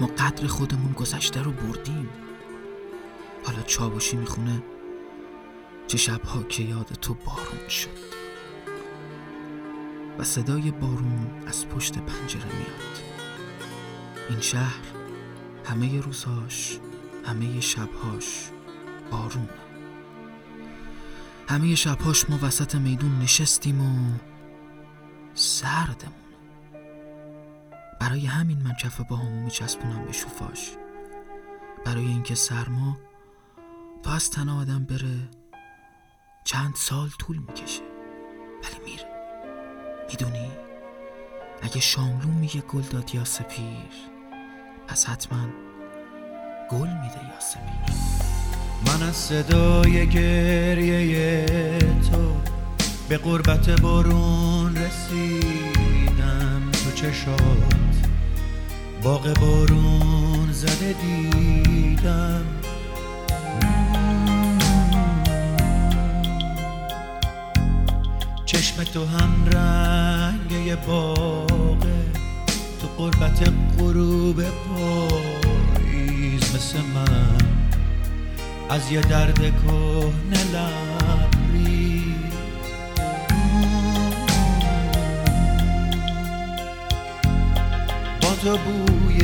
ما 0.00 0.06
قدر 0.06 0.46
خودمون 0.46 0.92
گذشته 0.92 1.42
رو 1.42 1.52
بردیم. 1.52 2.08
حالا 3.44 3.62
چابوشی 3.62 4.16
می‌خونه 4.16 4.62
چه 5.86 5.98
شبها 5.98 6.42
که 6.42 6.62
یاد 6.62 6.86
تو 6.86 7.14
بارون 7.14 7.68
شد. 7.68 7.88
و 10.18 10.24
صدای 10.24 10.70
بارون 10.70 11.42
از 11.46 11.68
پشت 11.68 11.98
پنجره 11.98 12.44
میاد. 12.44 13.00
این 14.30 14.40
شهر 14.40 14.82
همه 15.64 16.00
روزهاش 16.00 16.78
همه 17.24 17.60
شبهاش 17.60 18.50
بارون 19.10 19.48
همه 21.48 21.74
شبهاش 21.74 22.30
ما 22.30 22.38
وسط 22.42 22.74
میدون 22.74 23.18
نشستیم 23.18 23.80
و 23.80 24.18
سردمون 25.34 26.21
برای 28.02 28.26
همین 28.26 28.62
من 28.62 28.74
کف 28.74 29.00
با 29.00 29.16
همو 29.16 29.40
میچسبونم 29.40 30.04
به 30.04 30.12
شوفاش. 30.12 30.70
برای 31.84 32.06
اینکه 32.06 32.34
سرما 32.34 32.96
تا 34.02 34.12
از 34.12 34.30
تن 34.30 34.48
آدم 34.48 34.84
بره 34.84 35.28
چند 36.44 36.74
سال 36.74 37.08
طول 37.18 37.38
می‌کشه. 37.38 37.82
ولی 38.62 38.90
میره 38.90 39.04
می‌دونی؟ 40.08 40.50
اگه 41.62 41.80
شاملو 41.80 42.28
میگه 42.28 42.60
گل 42.60 42.82
داد 42.82 43.14
یا 43.14 43.24
سپیر 43.24 43.92
پس 44.86 45.06
حتما 45.06 45.46
گل 46.70 46.88
میده 46.88 47.24
یا 47.28 47.40
سپیر. 47.40 47.96
من 48.86 49.02
از 49.08 49.16
صدای 49.16 50.08
گریه 50.08 51.78
تو 51.78 52.36
به 53.08 53.18
قربت 53.18 53.80
بارون 53.80 54.76
رسیدم. 54.76 55.51
چشات. 57.02 57.94
باغ 59.02 59.34
بارون 59.40 60.52
زده 60.52 60.94
دیدم. 61.02 62.44
چشم 68.44 68.84
تو 68.84 69.06
هم 69.06 69.46
رنگ 69.46 70.74
باغ. 70.86 71.86
تو 72.80 72.86
قربت 72.98 73.52
غروب 73.78 74.42
پاییز 74.42 76.54
مثل 76.54 76.78
من. 76.94 77.38
از 78.70 78.92
یه 78.92 79.00
درد 79.00 79.38
کهنه 79.38 80.44
لبری 80.52 81.81
تو 88.42 88.58
بوی 88.58 89.20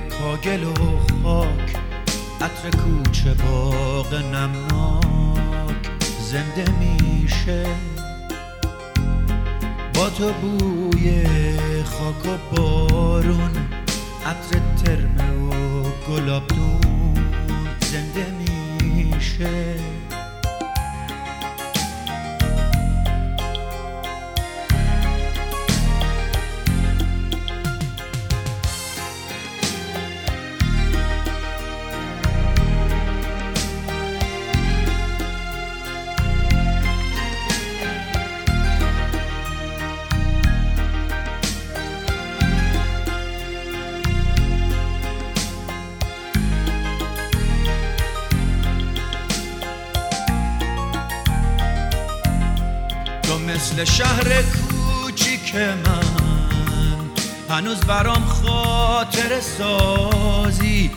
کاگل 0.00 0.64
و 0.64 0.74
خاک 1.22 1.76
عطر 2.40 2.70
کوچه 2.70 3.34
باغ 3.34 4.14
نمناک 4.14 5.90
زنده 6.20 6.64
میشه. 6.80 7.66
با 9.94 10.10
تو 10.10 10.32
بوی 10.32 11.26
خاک 11.84 12.26
و 12.26 12.56
بارون 12.56 13.50
عطر 14.26 14.60
ترمه 14.84 15.30
و 15.30 15.84
گلابدون 16.08 17.14
زنده 17.80 18.26
میشه. 18.40 19.74
هنوز 57.54 57.80
برام 57.80 58.24
خاطر 58.24 59.40
سازی. 59.40 60.90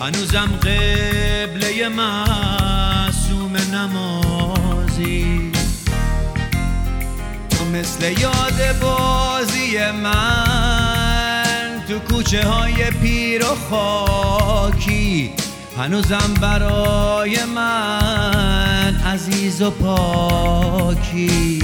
هنوزم 0.00 0.58
قبله 0.62 1.88
معصوم 1.88 3.56
نمازی. 3.72 5.52
تو 7.50 7.64
مثل 7.64 8.20
یاد 8.20 8.80
بازی 8.80 9.78
من 10.02 11.82
تو 11.88 11.98
کوچه 11.98 12.48
های 12.48 12.90
پیر 12.90 13.44
و 13.44 13.54
خاکی. 13.70 15.32
هنوزم 15.78 16.34
برای 16.40 17.44
من 17.44 19.00
عزیز 19.06 19.62
و 19.62 19.70
پاکی. 19.70 21.62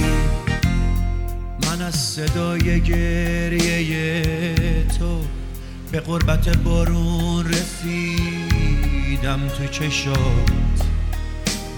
صدای 2.15 2.81
گریه 2.81 4.23
تو 4.99 5.21
به 5.91 5.99
قربت 5.99 6.57
بارون 6.57 7.45
رسیدم 7.45 9.39
تو 9.57 9.67
چشات. 9.67 10.17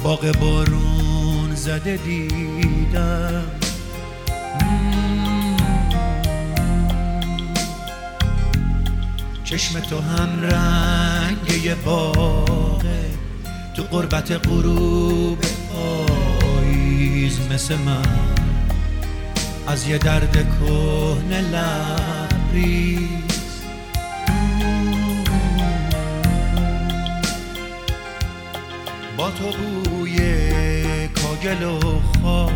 باغ 0.03 0.31
بارون 0.39 1.55
زده 1.55 1.97
دیدم. 1.97 3.43
چشم 9.43 9.79
تو 9.79 9.99
هم 9.99 10.41
رنگ 10.41 11.65
یه 11.65 11.75
باغه 11.75 13.05
تو 13.75 13.83
قربت 13.83 14.47
غروب 14.47 15.37
پاییز 15.71 17.39
مثل 17.51 17.75
من. 17.75 18.36
از 19.67 19.87
یه 19.87 19.97
درد 19.97 20.33
کهنه 20.33 21.41
لبریز. 21.41 23.07
با 29.17 29.31
تو 29.31 29.51
بوی 29.51 30.17
کاگل 31.07 31.63
و 31.63 31.79
خاک 32.23 32.51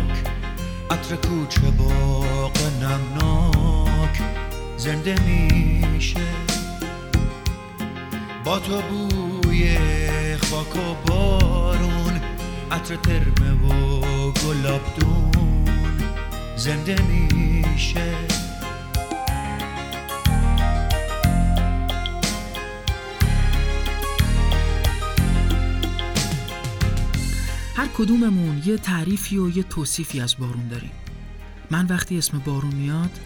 عطر 0.90 1.16
کوچه 1.16 1.60
باغ 1.60 2.52
نمناک 2.82 4.20
زنده 4.76 5.20
میشه. 5.22 6.20
با 8.44 8.58
تو 8.58 8.82
بوی 8.82 9.76
خاک 10.50 10.76
و 10.76 10.94
بارون 11.06 12.20
عطر 12.70 12.96
ترمه 12.96 13.52
و 13.52 14.30
گلابدون 14.30 15.31
زنده 16.62 17.02
میشه. 17.02 18.14
هر 27.76 27.86
کدوممون 27.94 28.62
یه 28.66 28.76
تعریفی 28.76 29.38
و 29.38 29.56
یه 29.56 29.62
توصیفی 29.62 30.20
از 30.20 30.36
بارون 30.38 30.68
داریم. 30.68 30.90
من 31.70 31.86
وقتی 31.86 32.18
اسم 32.18 32.38
بارون 32.38 32.74
میاد 32.74 33.20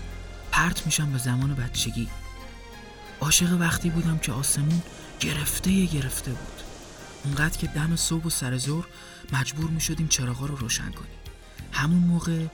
پرت 0.53 0.87
میشم 0.87 1.13
به 1.13 1.19
زمان 1.19 1.55
بچگی. 1.55 2.09
عاشق 3.21 3.57
وقتی 3.61 3.91
بودم 3.91 4.19
که 4.19 4.33
آسمون 4.33 4.83
گرفته 5.21 5.85
گرفته 5.85 6.31
بود. 6.31 6.63
اونقدر 7.25 7.59
که 7.59 7.67
دم 7.67 7.97
صبح 7.97 8.25
و 8.25 8.31
سر 8.31 8.59
ظهر 8.59 8.87
مجبور 9.33 9.71
می‌شدیم 9.71 10.09
چراغا 10.09 10.47
رو 10.47 10.57
روشن 10.57 10.91
کنیم. 10.91 11.11
همون 11.73 12.03
موقع 12.03 12.47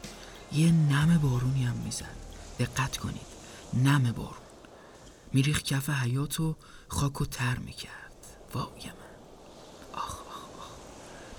یه 0.54 0.72
نم 0.72 1.18
بارونی 1.18 1.64
هم 1.64 1.76
می‌زد 1.76 2.16
دقت 2.58 2.96
کنید. 2.96 3.26
نم 3.74 4.12
بارون. 4.12 4.34
میریخ 5.32 5.62
کف 5.62 5.90
حیات 5.90 6.40
و 6.40 6.56
خاک 6.88 7.20
و 7.20 7.24
تر 7.24 7.58
می‌کرد. 7.58 8.12
وای 8.54 8.64
من. 8.66 9.12
آخ 9.92 10.04
آخ 10.04 10.20
آخ. 10.58 10.68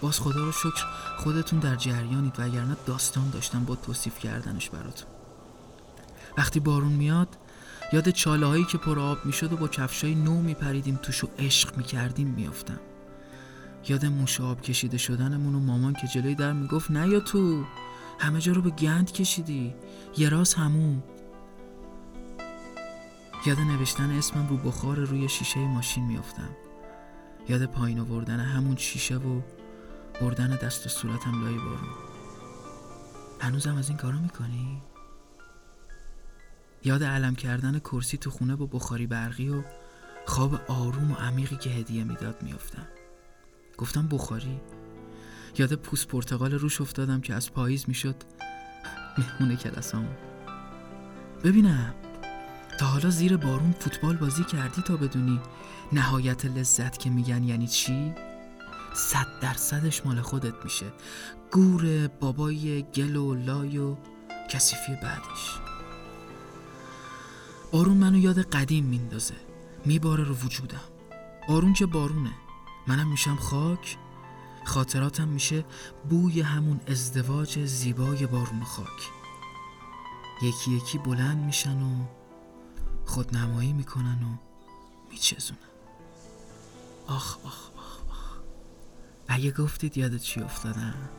باز 0.01 0.19
خدا 0.19 0.43
رو 0.43 0.51
شکر 0.51 0.85
خودتون 1.17 1.59
در 1.59 1.75
جریانید 1.75 2.39
وگرنه 2.39 2.75
داستان 2.85 3.29
داشتم 3.29 3.65
با 3.65 3.75
توصیف 3.75 4.19
کردنش 4.19 4.69
براتون. 4.69 5.07
وقتی 6.37 6.59
بارون 6.59 6.91
میاد 6.91 7.37
یاد 7.93 8.09
چاله 8.09 8.45
هایی 8.45 8.65
که 8.65 8.77
پر 8.77 8.99
آب 8.99 9.25
می‌شد 9.25 9.53
و 9.53 9.57
با 9.57 9.67
کفشای 9.67 10.15
نو 10.15 10.41
میپریدیم 10.41 10.95
توش 10.95 11.23
و 11.23 11.27
عشق 11.39 11.77
می‌کردیم 11.77 12.27
میافتم. 12.27 12.79
یاد 13.89 14.05
موش 14.05 14.41
آب 14.41 14.61
کشیده 14.61 14.97
شدنمون 14.97 15.55
و 15.55 15.59
مامان 15.59 15.93
که 15.93 16.07
جلوی 16.07 16.35
در 16.35 16.53
می‌گفت 16.53 16.91
نه 16.91 17.09
یا 17.09 17.19
تو؟ 17.19 17.65
همه 18.23 18.39
جا 18.39 18.51
رو 18.51 18.61
به 18.61 18.69
گند 18.69 19.11
کشیدی. 19.11 19.75
یه 20.17 20.29
راز 20.29 20.53
هموم 20.53 21.03
یاد 23.45 23.59
نوشتن 23.59 24.11
اسمم 24.11 24.47
رو 24.47 24.57
بخار 24.57 24.95
روی 24.95 25.29
شیشه 25.29 25.59
ماشین 25.59 26.05
میافتم. 26.05 26.49
یاد 27.49 27.65
پایین 27.65 27.99
آوردن 27.99 28.39
همون 28.39 28.77
شیشه 28.77 29.17
و 29.17 29.41
بردن 30.21 30.55
دست 30.55 30.85
و 30.85 30.89
صورتم 30.89 31.43
لای 31.43 31.55
بارون 31.57 31.89
هنوزم 33.39 33.75
از 33.75 33.89
این 33.89 33.97
کارو 33.97 34.19
می‌کنی؟ 34.19 34.81
یاد 36.83 37.03
علم 37.03 37.35
کردن 37.35 37.79
کرسی 37.79 38.17
تو 38.17 38.29
خونه 38.29 38.55
با 38.55 38.65
بخاری 38.65 39.07
برقی 39.07 39.49
و 39.49 39.63
خواب 40.25 40.61
آروم 40.67 41.11
و 41.11 41.15
عمیقی 41.15 41.55
که 41.55 41.69
هدیه 41.69 42.03
می‌داد 42.03 42.43
میافتم. 42.43 42.87
گفتم 43.77 44.07
بخاری؟ 44.07 44.59
یاد 45.57 45.75
پوست 45.75 46.07
پرتقال 46.07 46.53
روش 46.53 46.81
افتادم 46.81 47.21
که 47.21 47.33
از 47.33 47.53
پاییز 47.53 47.85
می‌شد 47.87 48.15
مهمون 49.17 49.55
کلاسام 49.55 50.07
ببینم 51.43 51.93
تا 52.79 52.85
حالا 52.85 53.09
زیر 53.09 53.37
بارون 53.37 53.75
فوتبال 53.79 54.17
بازی 54.17 54.43
کردی 54.43 54.81
تا 54.81 54.97
بدونی 54.97 55.39
نهایت 55.91 56.45
لذت 56.45 56.97
که 56.97 57.09
میگن 57.09 57.43
یعنی 57.43 57.67
چی؟ 57.67 58.13
صد 58.93 59.27
درصدش 59.41 60.05
مال 60.05 60.21
خودت 60.21 60.53
میشه. 60.63 60.85
گور 61.51 62.07
بابای 62.07 62.81
گل 62.81 63.15
و 63.15 63.35
لای 63.35 63.77
و 63.77 63.95
کسیفی 64.49 64.95
بعدش. 65.03 65.59
بارون 67.71 67.97
منو 67.97 68.17
یاد 68.17 68.39
قدیم 68.39 68.85
میندازه. 68.85 69.35
میباره 69.85 70.23
رو 70.23 70.35
وجودم. 70.35 70.81
بارون 71.49 71.73
که 71.73 71.85
بارونه. 71.85 72.31
منم 72.87 73.07
میشم 73.07 73.35
خاک. 73.35 73.97
خاطراتم 74.65 75.27
میشه 75.27 75.65
بوی 76.09 76.41
همون 76.41 76.79
ازدواج 76.87 77.65
زیبای 77.65 78.27
بارون 78.27 78.63
خاک. 78.63 79.09
یکی 80.41 80.71
یکی 80.71 80.97
بلند 80.97 81.37
میشن 81.45 81.81
و 81.81 82.05
خودنمایی 83.05 83.73
می‌کنن 83.73 84.23
و 84.23 84.37
میچزونن. 85.11 85.59
آخ 87.07 87.37
آخ 87.45 87.69
آخ 87.77 87.99
آخ. 88.09 88.37
اگه 89.27 89.51
گفتید 89.51 89.97
یاد 89.97 90.17
چی 90.17 90.39
افتادم 90.41 91.09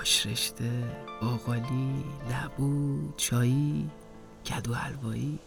آش 0.00 0.26
رشته 0.26 0.96
باقالی 1.22 2.04
لبو 2.30 2.98
چایی 3.16 3.90
کدو 4.46 4.74
حلوایی. 4.74 5.38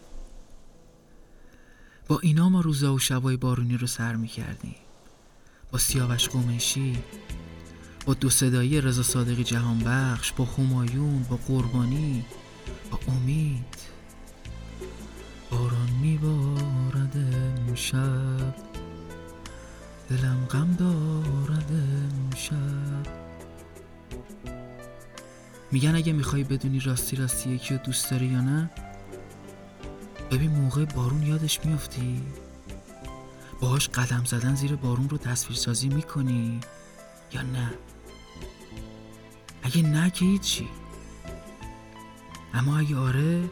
با 2.08 2.18
اینا 2.22 2.48
ما 2.48 2.60
روزا 2.60 2.94
و 2.94 2.98
شبای 2.98 3.36
بارونی 3.36 3.76
رو 3.76 3.86
سر 3.86 4.16
می‌کردیم. 4.16 4.76
با 5.72 5.78
سیاوش 5.78 6.28
قمیشی 6.28 6.98
با 8.06 8.14
دو 8.14 8.30
صدایی 8.30 8.80
رضا 8.80 9.02
صادقی 9.02 9.44
جهان 9.44 9.78
بخش 9.78 10.32
با 10.32 10.44
همایون 10.44 11.22
با 11.22 11.36
قربانی 11.36 12.24
با 12.90 12.98
امید. 13.08 13.76
باران 15.50 15.90
میبارد 16.00 17.16
امشب 17.68 18.54
دلم 20.10 20.46
غم 20.50 20.72
دارد 20.78 21.72
امشب. 22.32 23.06
میگن 25.72 25.94
اگه 25.94 26.12
می‌خوای 26.12 26.44
بدونی 26.44 26.80
راستی 26.80 27.16
راستی 27.16 27.50
یکی 27.50 27.76
دوست 27.76 28.10
داری 28.10 28.26
یا 28.26 28.40
نه 28.40 28.70
ببین 30.30 30.50
موقع 30.50 30.84
بارون 30.84 31.22
یادش 31.22 31.64
میفتی 31.64 32.22
باهاش 33.60 33.88
قدم 33.88 34.24
زدن 34.24 34.54
زیر 34.54 34.76
بارون 34.76 35.08
رو 35.08 35.18
تصویرسازی 35.18 35.88
می‌کنی 35.88 36.60
یا 37.32 37.42
نه؟ 37.42 37.74
اگه 39.62 39.82
نه 39.82 40.10
که 40.10 40.24
هیچی. 40.24 40.68
اما 42.54 42.78
اگه 42.78 42.96
آره 42.96 43.50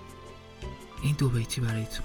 این 1.03 1.15
دو 1.19 1.29
بیتی 1.29 1.61
برای 1.61 1.85
تو. 1.85 2.03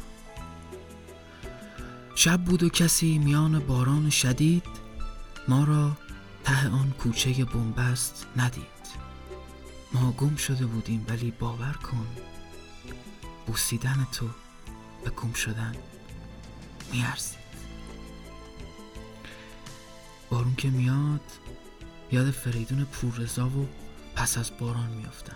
شب 2.16 2.42
بود 2.42 2.64
و 2.64 2.70
کسی 2.70 3.18
میان 3.18 3.60
باران 3.60 4.10
شدید 4.10 4.64
ما 5.48 5.64
را 5.64 5.92
ته 6.44 6.70
آن 6.70 6.92
کوچه 6.92 7.46
بنبست 7.46 8.28
ندید. 8.38 8.80
ما 9.94 10.12
گم 10.12 10.36
شده 10.36 10.66
بودیم 10.66 11.06
ولی 11.10 11.32
باور 11.32 11.74
کن 11.74 12.08
بوسیدن 13.48 14.08
تو 14.12 14.30
به 15.04 15.10
گم 15.10 15.34
شدن 15.34 15.76
میارزید. 16.92 17.39
بارون 20.30 20.56
که 20.56 20.70
میاد 20.70 21.22
یاد 22.12 22.32
فریدون 22.32 22.84
پوررضا 22.84 23.50
و 23.50 23.68
پس 24.16 24.38
از 24.38 24.52
باران 24.60 24.90
میافتم 24.90 25.36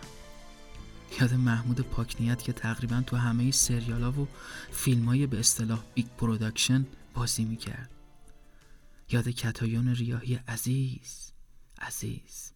یاد 1.21 1.33
محمود 1.33 1.81
پاکنیت 1.81 2.43
که 2.43 2.53
تقریبا 2.53 3.03
تو 3.07 3.17
همه 3.17 3.51
سریالا 3.51 4.11
و 4.11 4.27
فیلم 4.71 5.05
های 5.05 5.27
به 5.27 5.39
اصطلاح 5.39 5.83
big 5.93 6.05
production 6.17 6.87
بازی 7.13 7.45
می‌کرد. 7.45 7.89
یاد 9.11 9.29
کتایون 9.29 9.87
ریاحی 9.87 10.39
عزیز 10.47 11.31
عزیز. 11.81 12.51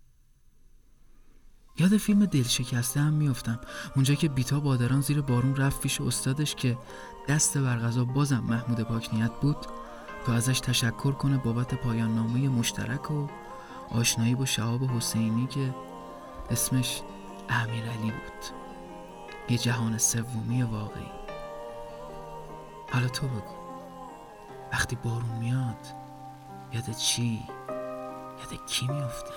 یاد 1.79 1.97
فیلم 1.97 2.25
دلشکسته 2.25 2.99
هم 2.99 3.13
میافتم. 3.13 3.59
اونجا 3.95 4.15
که 4.15 4.29
بیتا 4.29 4.59
بادران 4.59 5.01
زیر 5.01 5.21
بارون 5.21 5.55
رفت 5.55 5.81
پیش 5.81 6.01
استادش 6.01 6.55
که 6.55 6.77
دست 7.29 7.57
بر 7.57 7.81
قضا 7.81 8.05
بازم 8.05 8.39
محمود 8.39 8.81
پاکنیت 8.81 9.31
بود 9.41 9.57
تا 10.27 10.33
ازش 10.33 10.59
تشکر 10.59 11.11
کنه 11.11 11.37
بابت 11.37 11.73
پایان 11.73 12.15
نامه 12.15 12.49
مشترک 12.49 13.11
و 13.11 13.27
آشنایی 13.91 14.35
با 14.35 14.45
شهاب 14.45 14.83
حسینی 14.83 15.47
که 15.47 15.73
اسمش 16.49 17.01
امیرعلی 17.49 18.11
بود. 18.11 18.45
یه 19.49 19.57
جهان 19.57 19.97
سومی 19.97 20.63
واقعی. 20.63 21.11
حالا 22.93 23.07
تو 23.07 23.27
بگو. 23.27 23.57
وقتی 24.73 24.95
بارون 24.95 25.37
میاد 25.39 25.87
یاد 26.73 26.95
چی؟ 26.95 27.43
یاد 28.39 28.65
کی 28.67 28.87
میافتی 28.87 29.31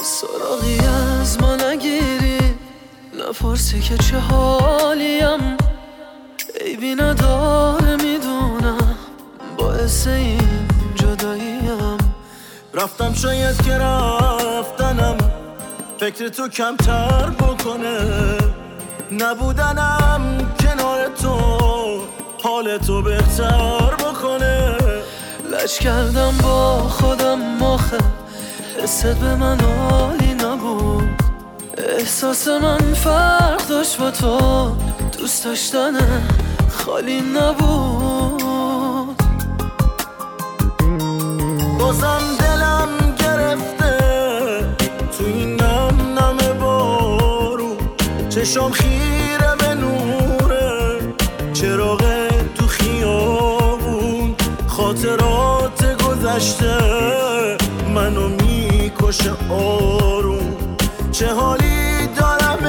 سراغی 0.00 0.78
از 0.78 1.40
ما 1.40 1.56
نگیری. 1.56 2.38
نپرسی 3.28 3.80
که 3.80 3.98
چه 3.98 4.18
حالیم. 4.18 5.56
عیبی 6.60 6.94
نداره 6.94 7.96
می‌دونم 7.96 8.17
باعث 9.88 10.06
این 10.06 10.68
جداییم. 10.94 11.98
رفتم 12.74 13.14
شاید 13.14 13.62
که 13.62 13.72
رفتنم 13.78 15.16
فکر 16.00 16.28
تو 16.28 16.48
کمتر 16.48 17.30
بکنه. 17.30 17.98
نبودنم 19.12 20.38
کنار 20.60 21.08
تو 21.08 21.38
حال 22.42 22.78
تو 22.78 23.02
بهتر 23.02 23.94
بکنه. 23.94 24.76
لج 25.52 25.78
کردم 25.78 26.34
با 26.42 26.78
خودم 26.78 27.38
مخه 27.38 27.98
حست 28.82 29.06
به 29.06 29.34
من 29.34 29.60
عالی 29.60 30.34
نبود. 30.34 31.22
احساس 31.78 32.48
من 32.48 32.94
فرق 32.94 33.68
داشت 33.68 33.98
با 33.98 34.10
تو 34.10 34.70
دوست 35.18 35.44
داشتن 35.44 35.92
خالی 36.70 37.20
نبود. 37.20 37.97
چشام 48.48 48.72
خیره 48.72 49.56
به 49.58 49.74
نوره. 49.74 50.98
چراغ 51.52 52.02
تو 52.54 52.66
خیابون 52.66 54.34
خاطرات 54.66 56.02
گذشته. 56.02 56.76
منو 57.94 58.28
می‌کشه 58.28 59.32
آروم. 59.50 60.76
چه 61.12 61.34
حالی 61.34 62.06
دارم 62.16 62.66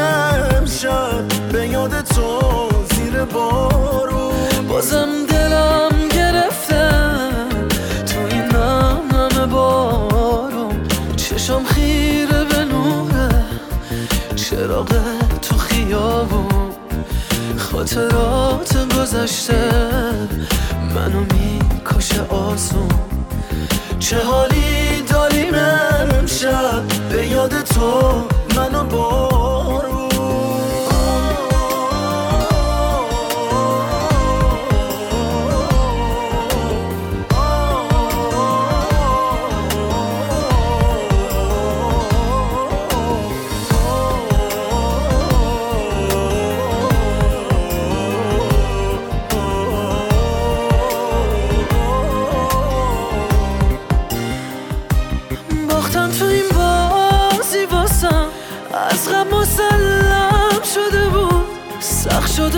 امشب؟ 0.55 1.51
به 1.51 1.67
یاد 1.67 2.01
تو 2.01 2.69
زیر 2.95 3.25
بارون. 3.25 4.67
بازم 4.69 5.25
دلم 5.29 6.07
گرفته. 6.11 6.89
تو 8.05 8.19
این 8.29 8.45
نم 8.45 9.45
بارون. 9.51 10.87
چشم 11.15 11.63
خیره 11.63 12.43
به 12.43 12.65
نوره. 12.65 13.45
چراغ 14.35 15.18
خیابون 15.89 16.71
خاطرات 17.57 18.97
گذشته 18.97 19.71
منو 20.95 21.19
می‌کشه 21.19 22.21
آسون. 22.21 22.89
چه 23.99 24.23
حالی 24.23 25.01
داریم 25.09 25.53
امشب؟ 25.55 26.83
به 27.11 27.27
یاد 27.27 27.61
تو 27.61 28.23
منو 28.55 28.83
بارون 28.83 29.98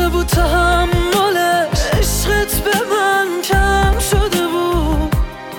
شده 0.01 0.09
بود 0.09 0.25
تحملش 0.25 1.79
عشقت 1.93 2.61
به 2.63 2.71
من 2.91 3.41
کم 3.41 3.99
شده 3.99 4.47
بود. 4.47 5.15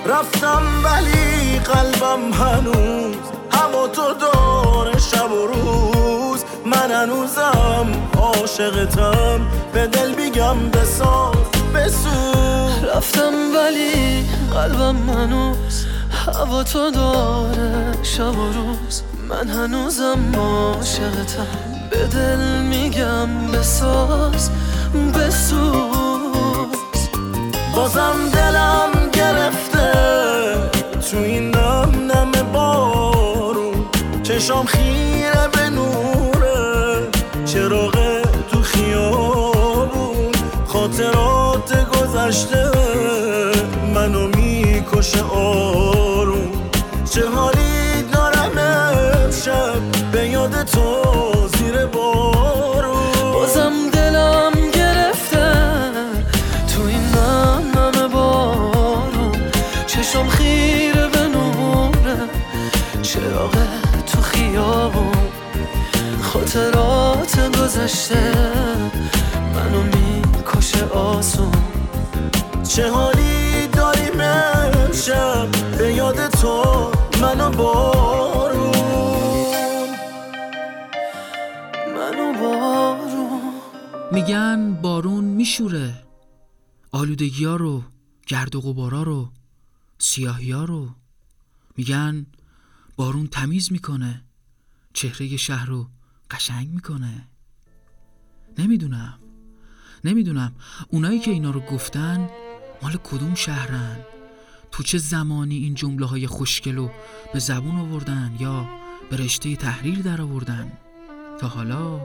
رفتم 0.06 0.62
ولی 0.84 1.58
قلبم 1.58 2.32
هنوز 2.32 3.16
هوا 3.50 3.88
تو 3.88 4.14
داره 4.14 4.98
شب 4.98 5.32
و 5.32 5.46
روز. 5.46 6.44
من 6.66 6.90
هنوزم 6.90 7.86
عاشقتم. 8.18 9.40
به 9.72 9.86
دل 9.86 10.14
بیگم 10.14 10.70
بساز 10.70 11.34
بسوز. 11.74 12.84
رفتم 12.96 13.32
ولی 13.56 14.24
قلبم 14.54 15.10
هنوز 15.10 15.86
هوا 16.26 16.62
تو 16.62 16.90
داره 16.90 18.02
شب 18.02 18.38
و 18.38 18.52
روز. 18.52 19.02
من 19.28 19.48
هنوزم 19.48 20.34
عاشقتم. 20.36 21.71
دل 22.06 22.62
میگم 22.62 23.46
بساز 23.52 24.50
بسوز. 25.14 26.68
بازم 27.76 28.28
دلم 28.32 29.10
گرفته 29.12 29.92
تو 31.10 31.16
این 31.16 31.50
نم 31.50 32.12
نم 32.12 32.32
بارون. 32.52 33.84
چشام 34.22 34.66
خیره 34.66 35.48
به 35.52 35.70
نوره 35.70 37.08
چراغ 37.44 38.22
تو 38.50 38.62
خیابون. 38.62 40.32
خاطرات 40.66 41.88
گذشته 41.90 42.71
میشوره. 85.52 86.04
آلودگی 86.92 87.44
ها 87.44 87.56
رو 87.56 87.84
گرد 88.26 88.54
و 88.54 88.60
غبارا 88.60 89.02
رو 89.02 89.32
سیاهی 89.98 90.50
ها 90.50 90.64
رو. 90.64 90.94
میگن 91.76 92.26
بارون 92.96 93.26
تمیز 93.26 93.72
می‌کنه. 93.72 94.24
چهره 94.92 95.36
شهر 95.36 95.66
رو 95.66 95.88
قشنگ 96.30 96.68
می‌کنه. 96.68 97.28
نمی‌دونم. 98.58 99.18
نمی‌دونم. 100.04 100.52
اونایی 100.88 101.18
که 101.18 101.30
اینا 101.30 101.50
رو 101.50 101.60
گفتن 101.60 102.30
مال 102.82 102.96
کدوم 102.96 103.34
شهرن؟ 103.34 103.96
تو 104.70 104.82
چه 104.82 104.98
زمانی 104.98 105.56
این 105.56 105.74
جمله 105.74 106.06
های 106.06 106.26
خوشگل 106.26 106.76
رو 106.76 106.90
به 107.32 107.38
زبون 107.38 107.76
آوردن 107.76 108.36
یا 108.40 108.68
به 109.10 109.16
رشته 109.16 109.56
تحریر 109.56 109.98
در 109.98 110.22
آوردن؟ 110.22 110.72
تا 111.40 111.48
حالا 111.48 112.00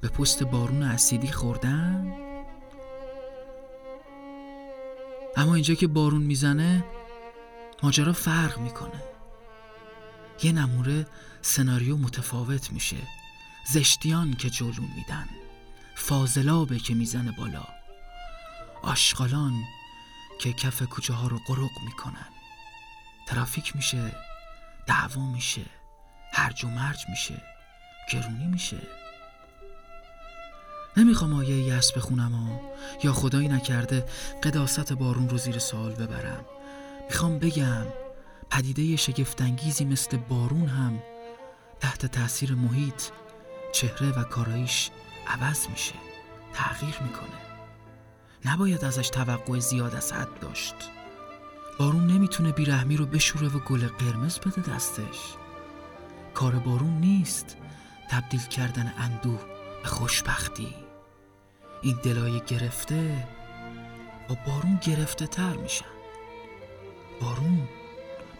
به 0.00 0.08
پست 0.08 0.42
بارون 0.42 0.82
اسیدی 0.82 1.28
خوردن؟ 1.28 2.29
اما 5.40 5.54
اینجا 5.54 5.74
که 5.74 5.86
بارون 5.86 6.22
می‌زنه 6.22 6.84
ماجرا 7.82 8.12
فرق 8.12 8.58
می‌کنه. 8.58 9.02
یه 10.42 10.52
نموره 10.52 11.06
سناریو 11.42 11.96
متفاوت 11.96 12.72
میشه. 12.72 12.96
زشتیان 13.66 14.34
که 14.34 14.50
جلو 14.50 14.82
میدن 14.96 15.28
فاضلابه 15.94 16.78
که 16.78 16.94
می‌زنه 16.94 17.32
بالا. 17.32 17.64
آشغالان 18.82 19.52
که 20.40 20.52
کف 20.52 20.82
کوچه 20.82 21.12
ها 21.12 21.26
رو 21.26 21.38
قرق 21.46 21.82
می‌کنن. 21.84 22.28
ترافیک 23.26 23.76
میشه 23.76 24.12
دعوا 24.86 25.32
میشه 25.32 25.64
هرج 26.32 26.64
و 26.64 26.68
مرج 26.68 27.04
میشه 27.08 27.42
گرونی 28.12 28.46
میشه. 28.46 28.99
نمی‌خوام 30.96 31.34
آیه 31.34 31.56
یس 31.56 31.92
بخونم 31.92 32.32
ها 32.32 32.60
یا 33.04 33.12
خدایی 33.12 33.48
نکرده 33.48 34.04
قداست 34.42 34.92
بارون 34.92 35.28
رو 35.28 35.38
زیر 35.38 35.58
سوال 35.58 35.92
ببرم. 35.92 36.44
می‌خوام 37.10 37.38
بگم 37.38 37.86
پدیده 38.50 38.96
شگفتانگیزی 38.96 39.84
مثل 39.84 40.16
بارون 40.16 40.66
هم 40.66 41.02
تحت 41.80 42.06
تاثیر 42.06 42.54
محیط 42.54 43.02
چهره 43.72 44.10
و 44.10 44.22
کارایش 44.22 44.90
عوض 45.26 45.66
میشه 45.68 45.94
تغییر 46.52 46.94
می‌کنه. 47.02 47.40
نباید 48.44 48.84
ازش 48.84 49.10
توقع 49.10 49.58
زیاد 49.58 49.94
از 49.94 50.12
حد 50.12 50.40
داشت. 50.40 50.74
بارون 51.78 52.06
نمی‌تونه 52.06 52.52
بیرحمی 52.52 52.96
رو 52.96 53.06
بشوره 53.06 53.48
و 53.48 53.58
گل 53.58 53.86
قرمز 53.86 54.38
بده 54.38 54.74
دستش. 54.74 55.34
کار 56.34 56.52
بارون 56.52 57.00
نیست 57.00 57.56
تبدیل 58.10 58.40
کردن 58.40 58.92
اندوه 58.98 59.59
به 59.82 59.88
خوشبختی. 59.88 60.74
این 61.82 61.98
دلای 62.02 62.40
گرفته 62.46 63.28
با 64.28 64.36
بارون 64.46 64.78
گرفته 64.82 65.26
تر 65.26 65.56
میشن. 65.56 65.84
بارون 67.20 67.68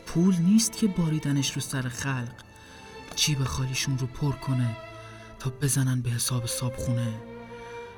پول 0.06 0.36
نیست 0.36 0.72
که 0.72 0.86
باریدنش 0.86 1.52
رو 1.52 1.60
سر 1.60 1.82
خلق 1.82 2.34
جیب 3.16 3.44
خالیشون 3.44 3.98
رو 3.98 4.06
پر 4.06 4.32
کنه 4.32 4.76
تا 5.38 5.50
بزنن 5.50 6.02
به 6.02 6.10
حساب 6.10 6.46
صابخونه 6.46 7.14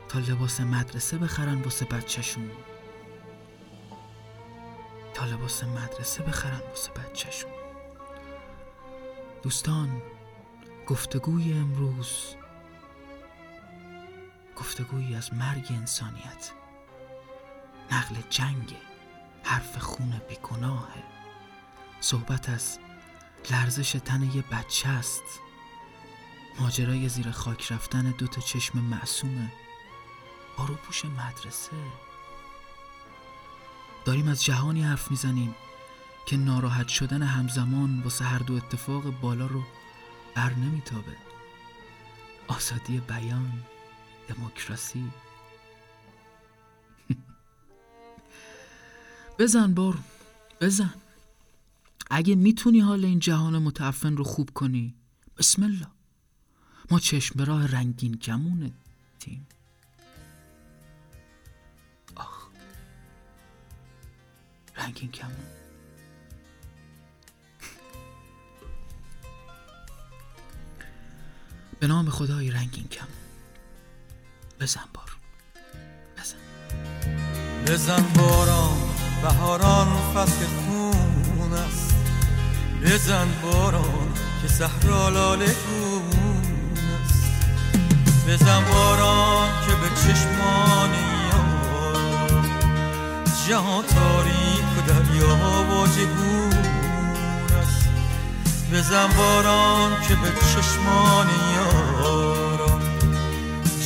تا 0.09 0.19
لباس 0.19 0.61
مدرسه 0.61 1.19
بخرن 1.19 1.63
واسه 1.63 1.85
بچهشون. 1.85 2.51
تا 5.15 5.25
لباس 5.25 5.65
مدرسه 5.65 6.23
بخرن 6.23 6.61
واسه 6.69 6.91
بچهشون. 6.93 7.51
دوستان 9.43 10.03
گفتگوی 10.87 11.53
امروز 11.53 12.37
گفتگویی 14.57 15.15
از 15.15 15.35
مرگ 15.35 15.67
انسانیت. 15.71 16.53
نقل 17.93 18.15
جنگ 18.31 18.77
حرف 19.45 19.79
خون 19.79 20.21
بیگناهه 20.29 21.03
صحبت 22.01 22.49
از 22.49 22.79
لرزش 23.51 23.93
تن 23.93 24.23
یه 24.23 24.43
بچه 24.43 24.89
است. 24.89 25.23
ماجرای 26.61 27.09
زیر 27.09 27.31
خاک 27.31 27.73
رفتن 27.73 28.11
دو 28.11 28.27
تا 28.27 28.41
چشم 28.41 28.79
معصومه 28.79 29.53
با 30.59 30.65
روپوش 30.65 31.05
مدرسه. 31.05 31.77
داریم 34.05 34.29
از 34.29 34.45
جهانی 34.45 34.83
حرف 34.83 35.11
می‌زنیم 35.11 35.55
که 36.27 36.37
ناراحت 36.37 36.89
شدن 36.89 37.23
همزمان 37.23 38.03
واسه 38.03 38.25
هر 38.25 38.39
دو 38.39 38.55
اتفاق 38.55 39.21
بالا 39.21 39.47
رو 39.47 39.63
بر 40.35 40.53
نمیتابه. 40.53 41.17
آزادی 42.49 43.01
بیان. 43.01 43.63
دموکراسی. 44.29 45.11
بزن 49.39 49.75
بارون 49.75 50.05
بزن. 50.61 50.95
اگه 52.11 52.35
می‌تونی 52.35 52.81
حال 52.81 53.05
این 53.05 53.19
جهان 53.19 53.59
متعفن 53.59 54.17
رو 54.17 54.25
خوب 54.25 54.51
کنی 54.51 54.95
بسم 55.39 55.63
الله. 55.63 55.87
ما 56.91 56.99
چشم 57.01 57.35
به 57.39 57.45
راه 57.45 57.67
رنگین 57.67 58.19
کمونه 58.19 58.73
تیم. 59.21 59.47
آخ. 62.17 62.49
رنگین 64.77 65.11
کمون. 65.11 65.37
به 71.81 71.87
نام 71.87 72.11
خدای 72.11 72.51
رنگین 72.51 72.89
کمون. 72.89 73.22
بزن 74.63 74.81
بارون. 74.95 75.21
بزن. 76.19 76.37
بزن 77.67 78.03
باران 78.03 78.79
بهاران 79.23 79.89
فصل 80.15 80.45
خون 80.47 81.53
است. 81.53 81.95
بزن 82.83 83.29
باران 83.43 84.15
که 84.43 84.49
صحرا 84.49 85.09
لاله 85.09 85.47
گون 85.47 86.11
است. 87.05 87.25
بزن 88.29 88.65
باران 88.65 89.49
که 89.67 89.73
به 89.75 89.89
چشمان 90.03 90.91
یار 91.31 91.97
جهان 93.49 93.85
تاریک 93.85 94.79
و 94.79 94.81
دریا 94.87 95.37
واجگون 95.71 96.53
است. 97.63 97.89
بزن 98.73 99.09
باران 99.17 99.93
که 100.09 100.15
به 100.15 100.31
چشمان 100.41 101.27
یاران 101.55 101.82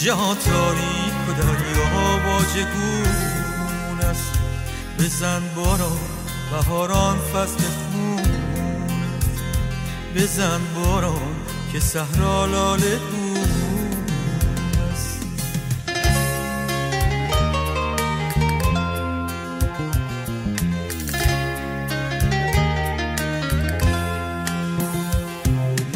جهان 0.06 0.36
تاریک 0.36 1.28
و 1.28 1.32
دریا 1.32 2.20
واجگون 2.26 4.00
است. 4.00 4.32
بزن 4.98 5.42
باران 5.56 5.98
بهاران 6.50 7.18
فصل 7.18 7.64
خون 7.64 8.22
بزن 10.14 10.60
باران 10.74 11.36
که 11.72 11.80
صحرا 11.80 12.46
لاله 12.46 13.00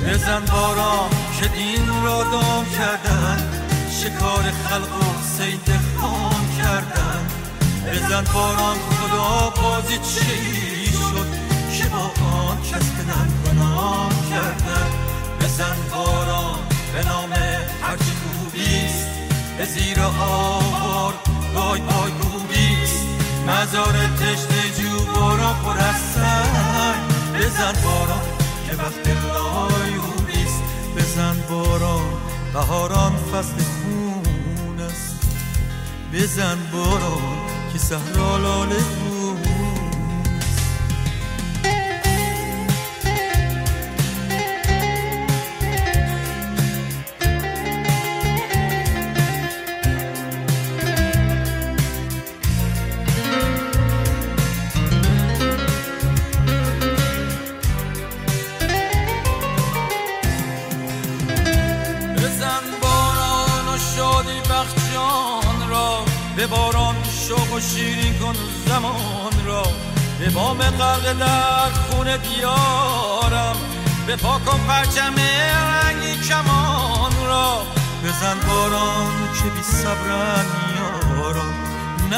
بزن 0.06 0.44
باران 0.52 1.11
که 1.40 1.48
دین 1.48 2.02
را 2.04 2.22
دام 2.22 2.64
کردن. 2.78 3.59
شکار 4.01 4.42
خلق 4.42 4.96
و 4.96 5.22
سید 5.38 5.80
خام 6.01 6.46
کردن. 6.59 7.26
بزن 7.92 8.24
باران 8.34 8.76
خدا 8.76 9.51
بازی 9.62 9.98
چی 9.98 10.92
شد 10.92 11.26
که 11.78 11.88
با 11.88 12.26
آن 12.26 12.59
کس 12.62 12.90
که 12.96 13.51
گناه 13.51 14.11
کردن؟ 14.30 14.90
بزن 15.40 15.76
باران 15.92 16.59
به 16.92 17.05
نام 17.09 17.32
هرچی 17.82 18.12
خوبیست 18.22 19.09
به 19.59 19.64
زیر 19.64 20.01
آوار 20.01 21.14
وای 21.55 21.80
وای 21.80 22.12
خوبیست 22.20 23.07
مزار 23.46 23.92
تشت 23.92 24.80
جو 24.80 25.05
باران 25.14 25.55
پر 25.64 25.78
از 25.78 26.01
سنگ 26.14 27.01
بزن 27.34 27.82
باران 27.84 28.26
که 28.68 28.76
وقت 28.76 29.09
لایونیست 29.09 30.62
بزن 30.96 31.36
باران 31.48 32.30
بهاران 32.53 33.12
فصل 33.32 33.80
بزن 36.12 36.58
باران 36.72 37.38
که 37.72 37.78
صحرا 37.78 38.36
لاله 38.38 38.76
گون 38.76 39.19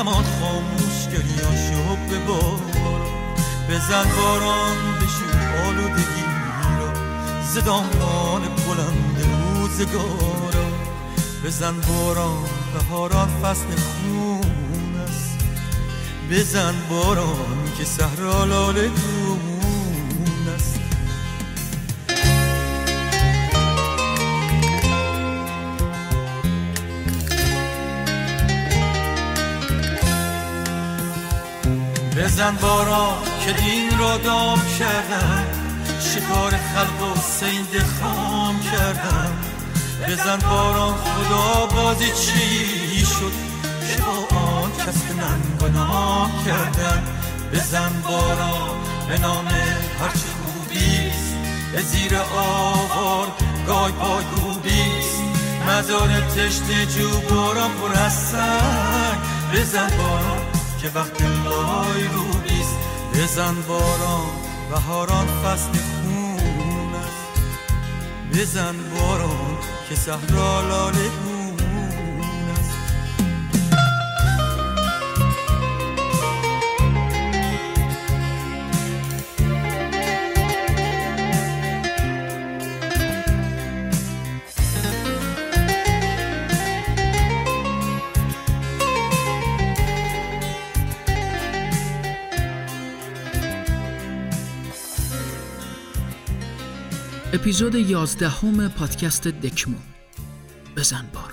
نماد 0.02 0.24
خاموش 0.40 1.06
گریاشو 1.12 1.96
به 2.10 2.18
باران 2.18 2.60
بزن 3.70 4.04
باران 4.16 4.76
بشو 5.00 5.24
آلودگی 5.66 6.24
را 6.78 6.94
زدامان 7.42 8.42
بلند 8.42 9.26
روزگارا 9.56 10.68
بزن 11.44 11.74
باران 11.80 12.48
بهاران 12.74 13.28
فصل 13.42 13.66
خون 13.66 15.00
است. 15.08 15.38
بزن 16.30 16.74
باران 16.90 17.72
که 17.78 17.84
صحرا 17.84 18.44
لاله 18.44 18.90
بزن 32.22 32.56
باران 32.56 33.24
که 33.44 33.52
دین 33.52 33.98
را 33.98 34.16
دام 34.16 34.60
کردم. 34.78 35.44
شکار 36.00 36.50
خلق 36.50 37.12
و 37.12 37.20
سید 37.20 37.82
خام 37.82 38.60
کردم. 38.60 39.32
بزن 40.08 40.38
باران 40.50 40.94
خدا 40.94 41.66
بازی 41.66 42.06
چی 42.06 43.06
شد؟ 43.06 43.32
که 43.88 44.02
با 44.02 44.36
آن 44.38 44.72
کس 44.72 45.02
به 45.58 45.70
نام 45.70 46.30
کردن 46.46 47.02
بزن 47.52 48.02
باران 48.08 48.78
به 49.08 49.18
نام 49.18 49.46
هرچی 50.00 50.28
خوبیست 50.44 51.34
به 51.72 51.82
زیر 51.82 52.16
آوار 52.36 53.26
گای 53.66 53.92
پای 53.92 54.24
خوبیست 54.24 55.22
مزار 55.68 56.08
تشت 56.08 56.96
جو 56.96 57.34
باران 57.34 57.70
پر 57.70 57.94
بزن 59.52 59.90
باران 59.98 60.41
که 60.82 60.88
وقت 60.94 61.22
لای 61.22 62.04
رو 62.04 62.24
بیست 62.24 62.76
بزن 63.14 63.54
باران 63.68 64.26
بهاران 64.70 65.26
فصل 65.26 65.72
خون 65.72 66.94
است. 66.94 67.40
بزن 68.32 68.74
باران 68.94 69.58
که 69.88 69.94
صحرا 69.94 70.60
لاله 70.60 71.10
اپیزود 97.32 97.74
یازدهم 97.74 98.68
پادکست 98.68 99.28
دکمو. 99.28 99.76
بزن 100.76 101.06
بار. 101.14 101.31